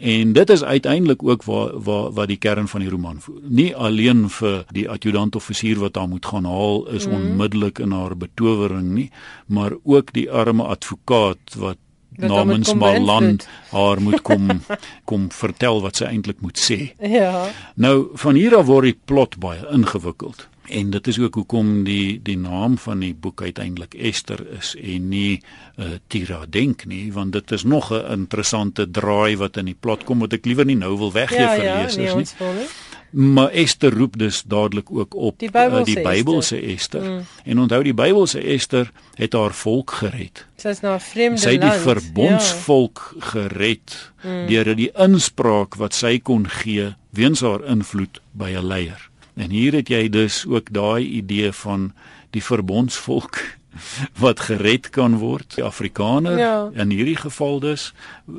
En 0.00 0.32
dit 0.32 0.50
is 0.50 0.64
uiteindelik 0.64 1.22
ook 1.22 1.42
waar 1.44 1.80
waar 1.80 2.10
wat 2.16 2.28
die 2.28 2.36
kern 2.36 2.68
van 2.68 2.80
die 2.80 2.88
roman 2.88 3.20
voel. 3.20 3.40
Nie 3.42 3.76
alleen 3.76 4.28
vir 4.32 4.64
die 4.72 4.88
adjutant 4.88 5.36
offisier 5.36 5.78
wat 5.78 5.96
haar 5.96 6.08
moet 6.08 6.26
gaan 6.26 6.44
haal 6.44 6.86
is 6.88 7.06
mm. 7.06 7.12
onmiddellik 7.12 7.78
in 7.78 7.92
haar 7.92 8.16
betowering 8.16 8.90
nie, 8.96 9.10
maar 9.46 9.76
ook 9.82 10.12
die 10.12 10.30
arme 10.30 10.62
advokaat 10.62 11.54
wat 11.56 11.76
namens 12.16 12.74
Malan 12.74 13.40
haar 13.76 14.00
moet 14.02 14.22
kom 14.22 14.48
kom 15.04 15.28
vertel 15.32 15.82
wat 15.84 16.00
sy 16.00 16.08
eintlik 16.08 16.40
moet 16.40 16.58
sê. 16.58 16.94
Ja. 16.98 17.50
Nou 17.74 18.08
van 18.14 18.34
hier 18.34 18.56
af 18.56 18.66
word 18.66 18.90
die 18.90 18.98
plot 19.04 19.36
baie 19.38 19.66
ingewikkeld. 19.68 20.48
En 20.70 20.90
dit 20.90 21.06
is 21.06 21.18
ook 21.18 21.34
hoekom 21.34 21.84
die 21.84 22.20
die 22.22 22.38
naam 22.38 22.78
van 22.78 23.00
die 23.02 23.14
boek 23.14 23.42
uiteindelik 23.42 23.94
Esther 23.94 24.38
is 24.58 24.76
en 24.78 25.08
nie 25.08 25.40
uh, 25.76 25.98
Tira 26.06 26.44
Denk 26.48 26.84
nie, 26.86 27.12
want 27.12 27.32
dit 27.32 27.50
is 27.50 27.64
nog 27.64 27.90
'n 27.92 28.12
interessante 28.12 28.90
draai 28.90 29.36
wat 29.36 29.56
in 29.56 29.64
die 29.64 29.76
plot 29.80 30.04
kom 30.04 30.18
wat 30.18 30.32
ek 30.32 30.44
liewer 30.44 30.64
nie 30.64 30.76
nou 30.76 30.98
wil 30.98 31.12
weggee 31.12 31.40
ja, 31.40 31.54
vir 31.54 31.64
ja, 31.64 31.82
lesers 31.82 31.96
nee, 31.96 32.14
nie. 32.14 32.54
nie. 32.54 32.68
Maar 33.10 33.50
Esther 33.50 33.92
roep 33.96 34.18
dus 34.18 34.42
dadelik 34.46 34.90
ook 34.90 35.14
op 35.14 35.38
Die 35.38 35.50
Bybelse 35.50 35.90
uh, 35.90 35.94
die 35.94 36.04
Bybelse 36.04 36.60
Esther. 36.60 37.02
Mm. 37.02 37.26
En 37.44 37.58
onthou 37.58 37.82
die 37.82 37.94
Bybelse 37.94 38.40
Esther 38.40 38.92
het 39.14 39.32
haar 39.32 39.54
volk 39.54 39.90
gered. 39.90 40.46
Sy 40.56 40.68
is 40.68 40.80
na 40.80 40.94
'n 40.94 41.00
vreemde 41.00 41.40
land. 41.40 41.42
Sy 41.42 41.52
het 41.52 41.60
die 41.60 41.80
verbondsvolk 41.90 43.14
ja. 43.14 43.26
gered 43.26 44.12
mm. 44.22 44.46
deur 44.46 44.74
die 44.76 44.90
inspraak 44.94 45.74
wat 45.74 45.94
sy 45.94 46.18
kon 46.18 46.48
gee 46.48 46.94
weens 47.10 47.40
haar 47.40 47.64
invloed 47.64 48.20
by 48.32 48.54
'n 48.54 48.66
leier. 48.66 49.09
En 49.40 49.50
hier 49.50 49.72
het 49.72 49.88
jy 49.88 50.08
dus 50.12 50.44
ook 50.46 50.68
daai 50.72 51.06
idee 51.06 51.52
van 51.62 51.92
die 52.36 52.42
verbondsvolk 52.44 53.38
wat 54.24 54.40
gered 54.50 54.90
kan 54.92 55.16
word, 55.22 55.54
die 55.56 55.64
Afrikaner 55.64 56.38
ja. 56.38 56.68
in 56.74 56.92
hierdie 56.92 57.16
geval 57.16 57.60
dus. 57.60 57.92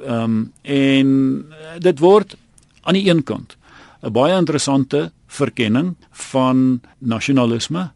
Ehm 0.06 0.24
um, 0.24 0.52
en 0.62 1.10
dit 1.82 2.00
word 2.00 2.38
aan 2.82 2.94
die 2.94 3.10
een 3.10 3.24
kant 3.24 3.58
'n 4.02 4.12
baie 4.12 4.38
interessante 4.38 5.12
verkenning 5.28 5.96
van 6.12 6.82
nasionalisme, 6.98 7.92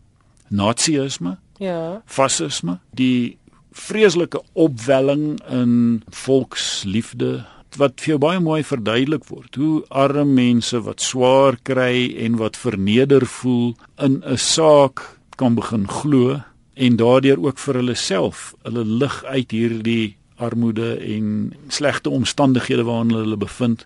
nazisme, 0.47 1.37
ja, 1.57 2.01
fasisme, 2.05 2.79
die 2.91 3.37
vreeslike 3.71 4.41
opwelling 4.53 5.41
in 5.49 6.03
volksliefde 6.09 7.45
wat 7.77 8.01
vir 8.01 8.15
jou 8.15 8.19
baie 8.23 8.39
mooi 8.39 8.63
verduidelik 8.63 9.27
word 9.29 9.55
hoe 9.59 9.83
arme 9.89 10.25
mense 10.37 10.79
wat 10.87 11.01
swaar 11.01 11.57
kry 11.63 12.13
en 12.25 12.37
wat 12.41 12.57
verneder 12.57 13.25
voel 13.25 13.75
in 13.97 14.21
'n 14.23 14.37
saak 14.37 15.19
kan 15.35 15.55
begin 15.55 15.87
glo 15.87 16.41
en 16.75 16.95
daardeur 16.95 17.39
ook 17.39 17.57
vir 17.57 17.75
hulle 17.75 17.95
self 17.95 18.55
hulle 18.63 18.85
lig 18.85 19.23
uit 19.23 19.51
hierdie 19.51 20.15
armoede 20.37 20.97
en 20.99 21.53
slegte 21.67 22.09
omstandighede 22.09 22.83
waarin 22.83 23.09
hulle 23.09 23.23
hulle 23.23 23.37
bevind 23.37 23.85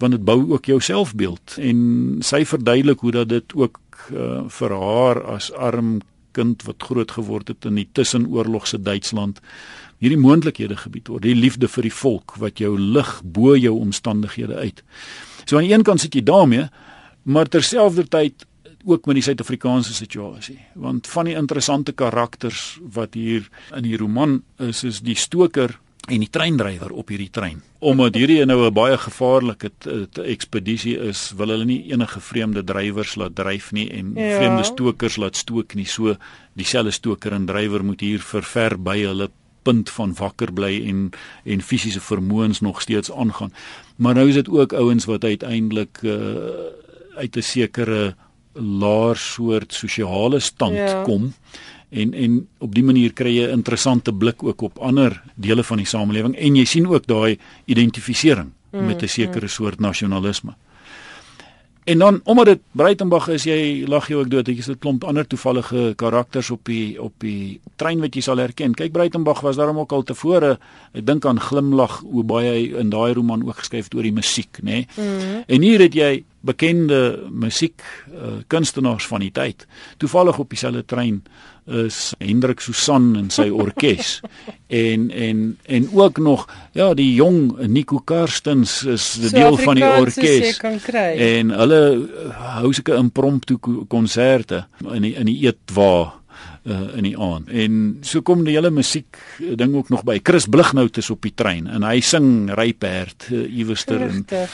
want 0.00 0.16
dit 0.16 0.24
bou 0.24 0.52
ook 0.52 0.64
jou 0.64 0.80
selfbeeld. 0.80 1.56
En 1.60 1.80
sy 2.24 2.44
verduidelik 2.48 3.02
hoe 3.04 3.12
dat 3.12 3.28
dit 3.28 3.54
ook 3.54 3.80
uh, 4.14 4.40
vir 4.48 4.74
haar 4.80 5.20
as 5.36 5.50
arm 5.52 6.00
kind 6.36 6.62
wat 6.66 6.82
groot 6.82 7.10
geword 7.16 7.48
het 7.48 7.64
in 7.68 7.78
die 7.80 7.88
tussenoorlogse 7.92 8.80
Duitsland 8.82 9.40
hierdie 10.00 10.20
moontlikhede 10.20 10.78
gebied 10.80 11.10
word, 11.12 11.26
die 11.26 11.36
liefde 11.36 11.68
vir 11.68 11.88
die 11.88 11.94
volk 11.94 12.36
wat 12.40 12.60
jou 12.62 12.72
lig 12.78 13.10
bo 13.24 13.56
jou 13.56 13.74
omstandighede 13.76 14.56
uit. 14.56 14.80
So 15.44 15.58
aan 15.58 15.66
die 15.68 15.74
een 15.74 15.84
kant 15.84 16.00
sit 16.00 16.16
jy 16.16 16.22
daarmee, 16.24 16.70
maar 17.28 17.50
terselfdertyd 17.52 18.46
ook 18.88 19.04
met 19.06 19.18
die 19.18 19.24
Suid-Afrikaanse 19.26 19.92
situasie, 19.92 20.56
want 20.72 21.08
van 21.12 21.28
die 21.28 21.36
interessante 21.36 21.92
karakters 21.92 22.78
wat 22.96 23.14
hier 23.18 23.44
in 23.76 23.84
die 23.84 23.98
roman 24.00 24.38
is, 24.56 24.84
is 24.88 25.02
die 25.04 25.18
stoker 25.20 25.76
en 26.08 26.22
die 26.22 26.30
treindrywer 26.30 26.92
op 26.96 27.10
hierdie 27.12 27.30
trein. 27.30 27.60
Omdat 27.78 28.16
hierdie 28.16 28.44
nou 28.44 28.66
'n 28.66 28.74
baie 28.74 28.96
gevaarlike 28.98 29.70
ekspedisie 30.24 30.96
is, 30.98 31.32
wil 31.36 31.48
hulle 31.48 31.64
nie 31.64 31.92
enige 31.92 32.20
vreemde 32.20 32.64
drywers 32.64 33.14
laat 33.16 33.34
dryf 33.34 33.72
nie 33.72 33.90
en 33.90 34.12
ja. 34.14 34.36
vreemde 34.36 34.64
stokers 34.64 35.16
laat 35.16 35.36
stook 35.36 35.74
nie. 35.74 35.86
So 35.86 36.16
dieselfde 36.54 36.90
stoker 36.90 37.32
en 37.32 37.46
drywer 37.46 37.84
moet 37.84 38.00
hier 38.00 38.18
vir 38.18 38.42
ver 38.42 38.78
by 38.78 38.98
hulle 39.04 39.30
punt 39.62 39.90
van 39.90 40.14
wakker 40.14 40.52
bly 40.52 40.88
en 40.88 41.10
en 41.44 41.62
fisiese 41.62 42.00
vermoëns 42.00 42.60
nog 42.60 42.80
steeds 42.80 43.12
aangaan. 43.12 43.52
Maar 43.96 44.14
nou 44.14 44.28
is 44.28 44.34
dit 44.34 44.48
ook 44.48 44.72
ouens 44.72 45.04
wat 45.04 45.24
uiteindelik 45.24 46.02
uh, 46.02 46.14
uit 47.16 47.36
'n 47.36 47.42
sekere 47.42 48.14
laer 48.52 49.16
soort 49.16 49.74
sosiale 49.74 50.40
stand 50.40 50.76
ja. 50.76 51.02
kom 51.02 51.34
en 51.90 52.14
en 52.14 52.48
op 52.58 52.74
die 52.74 52.84
manier 52.84 53.12
kry 53.12 53.36
jy 53.36 53.46
'n 53.46 53.58
interessante 53.58 54.12
blik 54.12 54.42
ook 54.42 54.62
op 54.62 54.78
ander 54.78 55.22
dele 55.34 55.64
van 55.64 55.76
die 55.76 55.86
samelewing 55.86 56.36
en 56.36 56.56
jy 56.56 56.64
sien 56.64 56.86
ook 56.86 57.06
daai 57.06 57.38
identifisering 57.64 58.50
mm, 58.72 58.86
met 58.86 59.02
'n 59.02 59.08
sekere 59.08 59.46
mm. 59.46 59.48
soort 59.48 59.80
nasionalisme. 59.80 60.54
En 61.84 61.98
dan 61.98 62.20
omdat 62.24 62.44
dit 62.44 62.58
Breitenberg 62.70 63.28
is, 63.28 63.44
jy 63.44 63.84
lag 63.88 64.08
jy 64.08 64.14
ook 64.20 64.30
dood. 64.30 64.44
Dit 64.44 64.58
is 64.58 64.68
'n 64.68 64.78
klomp 64.78 65.04
ander 65.04 65.26
toevallige 65.26 65.92
karakters 65.96 66.50
op 66.50 66.64
die 66.64 67.02
op 67.02 67.12
die 67.18 67.60
trein 67.76 68.00
wat 68.00 68.14
jy 68.14 68.20
sal 68.20 68.36
herken. 68.36 68.74
Kyk 68.74 68.92
Breitenberg 68.92 69.40
was 69.40 69.56
daarom 69.56 69.78
ook 69.78 69.92
al 69.92 70.02
tevore. 70.02 70.58
Ek 70.92 71.06
dink 71.06 71.24
aan 71.24 71.40
Glimlag 71.40 72.00
hoe 72.00 72.24
baie 72.24 72.50
hy 72.50 72.78
in 72.78 72.90
daai 72.90 73.12
roman 73.12 73.46
ook 73.46 73.56
geskryf 73.56 73.84
het 73.84 73.94
oor 73.94 74.02
die 74.02 74.12
musiek, 74.12 74.58
nê. 74.62 74.62
Nee? 74.62 74.86
Mm 74.96 75.04
-hmm. 75.04 75.42
En 75.46 75.62
hier 75.62 75.80
het 75.80 75.94
jy 75.94 76.24
bekende 76.40 77.22
musiek 77.30 77.82
uh, 78.12 78.40
kunstenaars 78.46 79.06
van 79.06 79.20
die 79.20 79.32
tyd 79.32 79.66
toevallig 79.96 80.38
op 80.38 80.48
dieselfde 80.48 80.84
trein 80.84 81.22
is 81.70 82.12
Hendrik 82.18 82.60
Susan 82.60 83.16
en 83.16 83.30
sy 83.30 83.48
orkes. 83.50 84.18
En 84.70 85.08
en 85.10 85.58
en 85.66 85.88
ook 85.92 86.18
nog 86.22 86.44
ja 86.78 86.92
die 86.94 87.14
jong 87.14 87.66
Nico 87.66 87.98
Karstens 87.98 88.84
is 88.86 89.18
'n 89.18 89.34
deel 89.34 89.56
van 89.56 89.74
die 89.74 89.84
orkes. 89.84 90.60
en 91.16 91.50
hulle 91.50 92.08
hou 92.32 92.72
sulke 92.72 92.94
impromptu 92.94 93.58
konserte 93.88 94.66
in 94.92 95.02
die, 95.02 95.14
in 95.14 95.26
die 95.26 95.46
eetwa 95.46 96.20
uh, 96.62 96.96
in 96.96 97.06
die 97.08 97.14
aand. 97.18 97.48
En 97.48 97.78
so 98.06 98.22
kom 98.26 98.44
die 98.46 98.56
hele 98.56 98.70
musiek 98.74 99.18
ding 99.38 99.74
ook 99.76 99.90
nog 99.92 100.04
by. 100.08 100.18
Chris 100.22 100.46
Blighnout 100.50 101.00
is 101.00 101.10
op 101.12 101.22
die 101.26 101.34
trein 101.34 101.68
en 101.70 101.86
hy 101.86 102.00
sing 102.04 102.50
Ryperd 102.56 103.30
uh, 103.30 103.44
iewester 103.48 104.02
en 104.08 104.24
uh, 104.30 104.44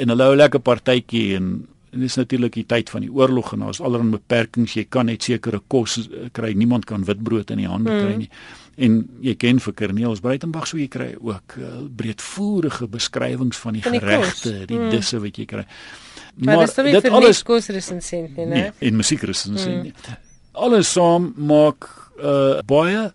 en 0.00 0.12
hulle 0.12 0.28
hou 0.28 0.36
lekker 0.38 0.62
partytjie 0.64 1.34
en 1.38 1.54
En 1.94 2.02
dis 2.02 2.16
natuurlik 2.18 2.56
die 2.58 2.66
tyd 2.66 2.90
van 2.90 3.04
die 3.06 3.12
oorlog 3.12 3.52
en 3.54 3.64
daar's 3.64 3.80
allerlei 3.80 4.16
beperkings. 4.16 4.74
Jy 4.74 4.86
kan 4.90 5.06
net 5.06 5.22
sekere 5.22 5.60
kos 5.70 5.96
eh, 6.02 6.28
kry. 6.34 6.52
Niemand 6.58 6.88
kan 6.90 7.06
witbrood 7.06 7.50
in 7.54 7.62
die 7.62 7.70
hande 7.70 7.92
mm. 7.92 8.00
kry 8.02 8.16
nie. 8.24 8.30
En 8.74 8.96
jy 9.22 9.36
ken 9.38 9.60
vir 9.62 9.74
Cornelis 9.78 10.22
Breitenberg 10.24 10.66
sou 10.66 10.80
jy 10.80 10.88
kry 10.90 11.12
ook 11.14 11.54
uh, 11.62 11.84
breedvoerige 11.94 12.88
beskrywings 12.90 13.60
van 13.62 13.78
die, 13.78 13.84
die 13.84 14.00
geregte, 14.02 14.54
die 14.66 14.80
mm. 14.80 14.88
disse 14.90 15.20
wat 15.22 15.38
jy 15.38 15.46
kry. 15.50 15.62
Maar, 16.34 16.64
maar 16.66 16.88
dit 16.96 17.10
alles 17.14 17.44
kosresensent 17.46 18.34
nie, 18.34 18.46
nee, 18.50 18.70
en 18.82 18.96
musiekresensent. 18.98 19.92
Mm. 19.92 20.16
Alles 20.66 20.90
saam 20.90 21.30
maak 21.38 21.86
uh, 22.18 22.58
baie 22.66 23.12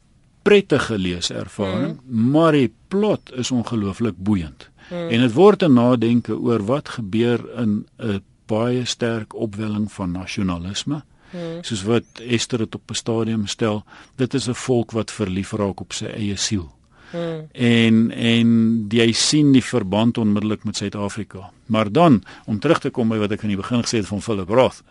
prettige 0.48 0.96
leeservaring, 0.96 1.98
mm. 2.00 2.32
maar 2.32 2.56
die 2.56 2.72
plot 2.88 3.34
is 3.36 3.52
ongelooflik 3.52 4.16
boeiend. 4.16 4.70
Mm. 4.88 5.12
En 5.12 5.28
dit 5.28 5.36
word 5.36 5.68
'n 5.68 5.76
nadenke 5.76 6.40
oor 6.40 6.64
wat 6.66 6.96
gebeur 6.96 7.44
in 7.60 7.86
'n 8.00 8.24
baie 8.50 8.86
sterk 8.86 9.36
opwelling 9.36 9.88
van 9.94 10.12
nasionalisme. 10.18 11.04
Hmm. 11.30 11.62
Soos 11.62 11.86
wat 11.86 12.24
Esther 12.26 12.66
dit 12.66 12.76
op 12.76 12.90
'n 12.90 13.02
stadium 13.04 13.48
stel, 13.48 13.84
dit 14.16 14.34
is 14.34 14.50
'n 14.50 14.54
volk 14.66 14.92
wat 14.92 15.12
verlief 15.12 15.52
raak 15.52 15.80
op 15.80 15.94
sy 15.94 16.06
eie 16.06 16.36
siel. 16.36 16.70
Hmm. 17.12 17.48
En 17.52 18.12
en 18.12 18.50
jy 18.90 19.12
sien 19.18 19.52
die 19.52 19.64
verband 19.64 20.18
onmiddellik 20.18 20.64
met 20.64 20.78
Suid-Afrika. 20.78 21.52
Maar 21.66 21.92
dan 21.92 22.24
om 22.46 22.60
terug 22.60 22.80
te 22.80 22.90
kom 22.90 23.10
by 23.10 23.18
wat 23.18 23.32
ek 23.32 23.44
aan 23.44 23.54
die 23.54 23.58
begin 23.58 23.82
gesê 23.82 24.02
het 24.02 24.10
van 24.10 24.22
Philip 24.22 24.50
Roth. 24.50 24.84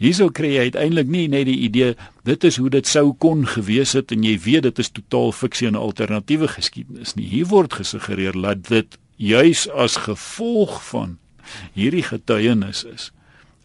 Hierso 0.00 0.28
kry 0.28 0.54
jy 0.54 0.60
uiteindelik 0.70 1.10
nie 1.12 1.28
net 1.28 1.44
die 1.48 1.58
idee 1.68 1.94
dit 2.24 2.44
is 2.44 2.56
hoe 2.56 2.70
dit 2.70 2.86
sou 2.86 3.12
kon 3.12 3.44
gewees 3.46 3.92
het 3.92 4.12
en 4.12 4.24
jy 4.24 4.38
weet 4.40 4.62
dit 4.62 4.78
is 4.78 4.90
totaal 4.90 5.32
fiksie 5.32 5.68
en 5.68 5.76
'n 5.76 5.84
alternatiewe 5.84 6.48
geskiedenis 6.48 7.14
nie. 7.14 7.28
Hier 7.28 7.46
word 7.46 7.72
gesuggereer 7.72 8.32
dat 8.32 8.68
dit 8.68 8.98
juis 9.16 9.68
as 9.70 9.96
gevolg 9.96 10.80
van 10.88 11.18
hierdie 11.72 12.02
getuienis 12.02 12.84
is 12.84 13.12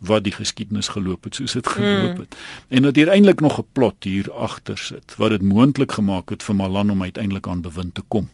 wat 0.01 0.23
die 0.23 0.33
geskiedenis 0.33 0.87
geloop 0.87 1.23
het 1.23 1.35
soos 1.35 1.53
dit 1.53 1.67
geloop 1.67 2.15
mm. 2.15 2.19
het. 2.19 2.35
Mm. 2.35 2.77
En 2.77 2.81
dat 2.81 2.95
hier 2.95 3.07
eintlik 3.07 3.39
nog 3.39 3.59
'n 3.59 3.67
plot 3.71 4.03
hier 4.03 4.31
agter 4.31 4.77
sit 4.77 5.15
wat 5.17 5.29
dit 5.29 5.41
moontlik 5.41 5.91
gemaak 5.91 6.29
het 6.29 6.43
vir 6.43 6.55
Malan 6.55 6.91
om 6.91 7.03
uiteindelik 7.03 7.47
aan 7.47 7.61
bewind 7.61 7.93
te 7.93 8.03
kom. 8.07 8.29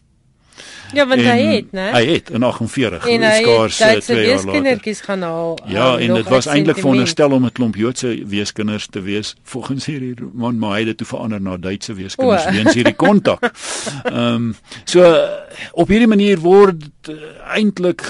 Ja, 0.92 1.06
want 1.06 1.20
en 1.20 1.26
hy 1.26 1.42
het, 1.54 1.72
né? 1.76 1.90
Hy 1.92 2.04
het 2.06 2.30
in 2.30 2.42
48 2.42 3.02
skaars 3.02 3.76
twee 3.76 3.82
jaar 3.82 3.98
later. 4.00 4.16
Weeskindertjies 4.24 5.00
gaan 5.00 5.22
haal. 5.22 5.58
Ja, 5.66 5.98
en 5.98 6.14
dit 6.14 6.28
was 6.28 6.46
eintlik 6.46 6.78
veronderstel 6.78 7.30
om 7.30 7.44
'n 7.44 7.52
klomp 7.52 7.76
Joodse 7.76 8.24
weeskinders 8.26 8.86
te 8.86 9.00
wees 9.00 9.34
volgens 9.42 9.86
hierdie 9.86 10.14
man, 10.32 10.58
maar 10.58 10.70
hy 10.70 10.78
het 10.78 10.86
dit 10.86 10.96
toe 10.96 11.06
verander 11.06 11.40
na 11.40 11.56
Duitse 11.56 11.94
weeskinders 11.94 12.44
weens 12.44 12.74
hierdie 12.74 12.96
kontak. 12.96 13.42
Ehm 14.04 14.34
um, 14.34 14.54
so 14.84 15.28
op 15.72 15.88
hierdie 15.88 16.08
manier 16.08 16.38
word 16.38 16.82
uh, 17.08 17.14
eintlik 17.54 18.02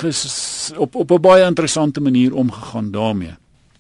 op 0.77 0.95
op 0.95 1.11
'n 1.11 1.21
baie 1.21 1.45
interessante 1.45 2.01
manier 2.01 2.35
omgegaan 2.35 2.91
daarmee. 2.91 3.35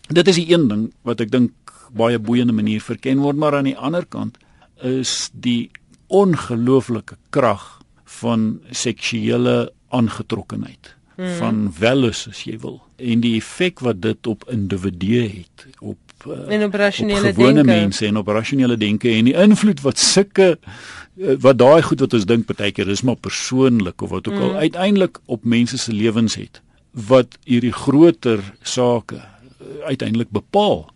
Dit 0.09 0.29
is 0.29 0.35
die 0.35 0.53
een 0.53 0.69
ding 0.69 0.93
wat 1.03 1.21
ek 1.21 1.31
dink 1.31 1.53
baie 1.93 2.19
boeiende 2.19 2.53
manier 2.53 2.81
verken 2.81 3.19
word, 3.19 3.37
maar 3.37 3.57
aan 3.57 3.65
die 3.65 3.77
ander 3.77 4.07
kant 4.07 4.37
is 4.83 5.31
die 5.33 5.71
ongelooflike 6.07 7.17
krag 7.31 7.78
van 8.09 8.61
seksuele 8.71 9.73
aangetrokkenheid 9.88 10.95
hmm. 11.17 11.35
van 11.41 11.62
wellus 11.79 12.27
as 12.31 12.43
jy 12.49 12.59
wil 12.65 12.81
en 12.97 13.23
die 13.25 13.37
effek 13.38 13.83
wat 13.85 14.03
dit 14.03 14.27
op 14.27 14.45
individue 14.53 15.25
het 15.29 15.67
op 15.79 16.27
uh, 16.27 16.45
en 16.55 16.67
op 16.69 16.75
rasionele 16.75 17.33
denke 17.33 17.65
mense 17.69 18.07
en 18.07 18.21
op 18.21 18.31
rasionele 18.33 18.77
denke 18.77 19.12
en 19.12 19.31
die 19.31 19.37
invloed 19.37 19.83
wat 19.87 20.00
sulke 20.03 20.50
uh, 20.59 21.37
wat 21.45 21.61
daai 21.61 21.83
goed 21.83 22.05
wat 22.05 22.17
ons 22.19 22.29
dink 22.29 22.49
partykeer 22.50 22.91
is 22.95 23.05
maar 23.07 23.21
persoonlik 23.29 24.03
of 24.03 24.15
wat 24.17 24.29
ook 24.29 24.35
hmm. 24.35 24.50
al 24.50 24.69
uiteindelik 24.69 25.21
op 25.27 25.45
mense 25.45 25.79
se 25.79 25.93
lewens 25.93 26.38
het 26.41 26.62
wat 27.09 27.38
hierdie 27.45 27.75
groter 27.75 28.43
sake 28.62 29.19
uh, 29.19 29.91
uiteindelik 29.91 30.31
bepaal 30.31 30.88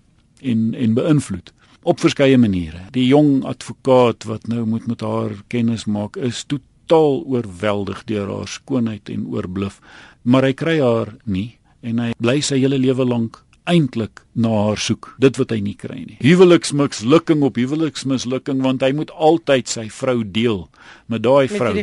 en 0.43 0.73
en 0.75 0.95
beïnvloed 0.95 1.53
op 1.83 2.01
verskeie 2.01 2.39
maniere. 2.39 2.79
Die 2.95 3.07
jong 3.07 3.45
advokaat 3.45 4.25
wat 4.25 4.47
nou 4.47 4.67
moet 4.67 4.87
met 4.87 5.01
haar 5.01 5.35
kennis 5.47 5.85
maak 5.85 6.17
is 6.17 6.45
totaal 6.87 7.23
oorweldig 7.27 8.05
deur 8.05 8.29
haar 8.29 8.49
skoonheid 8.49 9.09
en 9.09 9.27
oorbluf, 9.27 9.81
maar 10.23 10.45
hy 10.45 10.53
kry 10.53 10.81
haar 10.81 11.17
nie 11.25 11.59
en 11.83 11.99
hy 11.99 12.13
bly 12.19 12.41
sy 12.41 12.61
hele 12.63 12.79
lewe 12.79 13.05
lank 13.05 13.41
eintlik 13.71 14.25
na 14.35 14.51
haar 14.67 14.81
soek 14.81 15.13
dit 15.23 15.37
wat 15.39 15.53
hy 15.55 15.61
nie 15.63 15.77
kry 15.79 16.01
nie. 16.03 16.17
Huweliksmislukking 16.23 17.45
op 17.47 17.59
huweliksmislukking 17.61 18.63
want 18.63 18.83
hy 18.83 18.91
moet 18.97 19.13
altyd 19.15 19.71
sy 19.71 19.87
vrou 19.95 20.23
deel 20.25 20.65
met 21.07 21.23
daai 21.23 21.47
vrou 21.51 21.75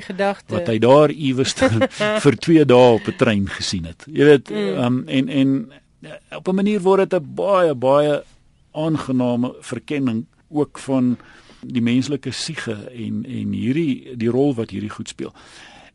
wat 0.51 0.67
hy 0.67 0.77
daar 0.83 1.13
iewers 1.13 1.55
vir 2.25 2.39
2 2.47 2.65
dae 2.67 2.95
op 2.97 3.07
'n 3.07 3.15
trein 3.19 3.47
gesien 3.47 3.87
het. 3.87 4.03
Jy 4.07 4.27
weet 4.27 4.51
mm. 4.51 4.83
um, 4.83 5.03
en 5.07 5.29
en 5.29 5.55
op 6.35 6.47
'n 6.47 6.55
manier 6.55 6.83
word 6.83 7.09
dit 7.09 7.21
'n 7.21 7.35
baie 7.35 7.73
baie 7.75 8.23
aangename 8.75 9.55
verkenning 9.61 10.25
ook 10.49 10.79
van 10.79 11.17
die 11.61 11.81
menslike 11.81 12.31
siege 12.31 12.75
en 12.89 13.23
en 13.25 13.53
hierdie 13.53 14.15
die 14.19 14.31
rol 14.31 14.55
wat 14.55 14.69
hierdie 14.69 14.93
goed 14.93 15.09
speel. 15.09 15.33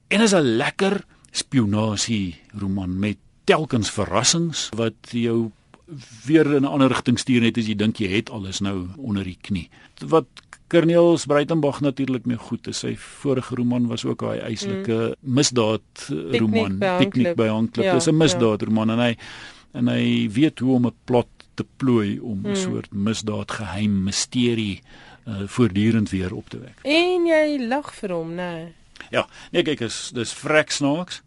En 0.08 0.20
is 0.20 0.34
'n 0.34 0.56
lekker 0.56 1.04
spionasie 1.30 2.36
roman 2.58 2.98
met 2.98 3.16
telkens 3.44 3.90
verrassings 3.90 4.68
wat 4.76 4.94
jou 5.10 5.50
weer 6.26 6.54
in 6.54 6.62
'n 6.62 6.72
ander 6.72 6.88
rigting 6.88 7.18
stuur 7.18 7.40
net 7.40 7.58
as 7.58 7.66
jy 7.66 7.74
dink 7.74 7.96
jy 7.96 8.08
het 8.08 8.30
alles 8.30 8.60
nou 8.60 8.88
onder 8.96 9.24
die 9.24 9.38
knie. 9.40 9.68
Wat 9.98 10.26
Cornelis 10.68 11.26
Breitenberg 11.26 11.80
natuurlik 11.80 12.24
mee 12.24 12.36
goed 12.36 12.66
is. 12.66 12.78
Sy 12.78 12.96
vorige 12.96 13.54
roman 13.54 13.86
was 13.86 14.04
ook 14.04 14.22
'n 14.22 14.40
eislike 14.40 15.16
mm. 15.20 15.34
misdaad 15.34 16.08
roman, 16.30 16.78
Piknik 16.78 17.36
by 17.36 17.46
Hanklip. 17.46 17.84
Ja, 17.84 17.94
Dis 17.94 18.08
'n 18.08 18.16
misdaad 18.16 18.60
ja. 18.60 18.66
roman 18.66 18.90
en 18.90 18.98
hy 18.98 19.16
en 19.72 19.88
hy 19.88 20.30
weet 20.32 20.58
hoe 20.58 20.74
om 20.74 20.86
'n 20.86 20.94
plot 21.04 21.28
te 21.54 21.66
plooi 21.76 22.18
om 22.18 22.38
'n 22.38 22.44
hmm. 22.44 22.54
soort 22.54 22.92
misdaad 22.92 23.50
geheim 23.50 24.02
misterie 24.02 24.82
uh, 25.26 25.42
voortdurend 25.46 26.10
weer 26.10 26.34
op 26.34 26.48
te 26.48 26.58
wek. 26.58 26.78
En 26.82 27.26
jy 27.26 27.66
lag 27.68 27.94
vir 27.94 28.12
hom, 28.12 28.34
né? 28.34 28.50
Nee. 28.54 28.72
Ja, 29.10 29.26
nee 29.52 29.62
kyk, 29.62 29.80
is 29.80 30.10
dis 30.14 30.32
vrek 30.32 30.70
snaaks, 30.70 31.22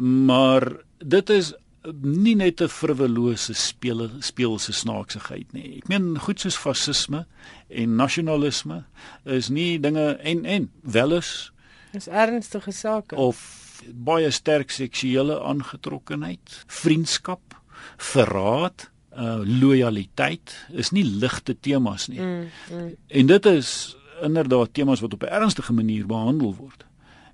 maar 0.00 0.68
dit 0.98 1.30
is 1.30 1.54
nie 2.02 2.34
net 2.34 2.60
'n 2.60 2.68
frivolose 2.68 3.54
speel 3.54 4.10
speelse 4.20 4.72
snaaksigheid 4.72 5.52
nie. 5.52 5.76
Ek 5.76 5.88
meen 5.88 6.18
goed 6.18 6.40
soos 6.40 6.56
fasisme 6.56 7.26
en 7.68 7.96
nasionalisme 7.96 8.84
is 9.24 9.48
nie 9.48 9.78
dinge 9.80 10.16
en 10.16 10.44
en 10.44 10.70
welis 10.82 11.52
is 11.92 12.08
ernstige 12.08 12.72
sake 12.72 13.16
of 13.16 13.82
baie 13.92 14.30
sterk 14.30 14.70
seksuele 14.70 15.40
aangetrokkenheid, 15.40 16.64
vriendskap, 16.66 17.54
verraad 17.96 18.90
uh 19.16 19.40
lojaliteit 19.60 20.54
is 20.72 20.90
nie 20.90 21.04
ligte 21.04 21.56
temas 21.60 22.08
nie. 22.08 22.20
Mm, 22.20 22.48
mm. 22.72 22.90
En 23.06 23.26
dit 23.26 23.46
is 23.46 23.96
inderdaad 24.22 24.74
temas 24.74 25.00
wat 25.00 25.14
op 25.14 25.22
'n 25.22 25.32
ernstige 25.40 25.72
manier 25.72 26.06
behandel 26.06 26.54
word 26.54 26.84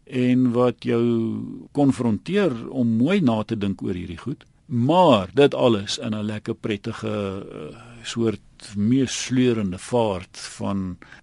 en 0.04 0.50
wat 0.52 0.84
jou 0.84 1.04
konfronteer 1.72 2.68
om 2.68 2.96
mooi 2.96 3.20
na 3.20 3.42
te 3.42 3.58
dink 3.58 3.82
oor 3.82 3.94
hierdie 3.94 4.18
goed. 4.18 4.44
Maar 4.66 5.30
dit 5.34 5.54
alles 5.54 5.98
in 5.98 6.14
'n 6.14 6.24
lekker 6.24 6.54
prettige 6.54 7.44
uh, 7.52 7.76
soort 8.02 8.40
meesleurende 8.76 9.78
vaart 9.78 10.38
van 10.38 10.78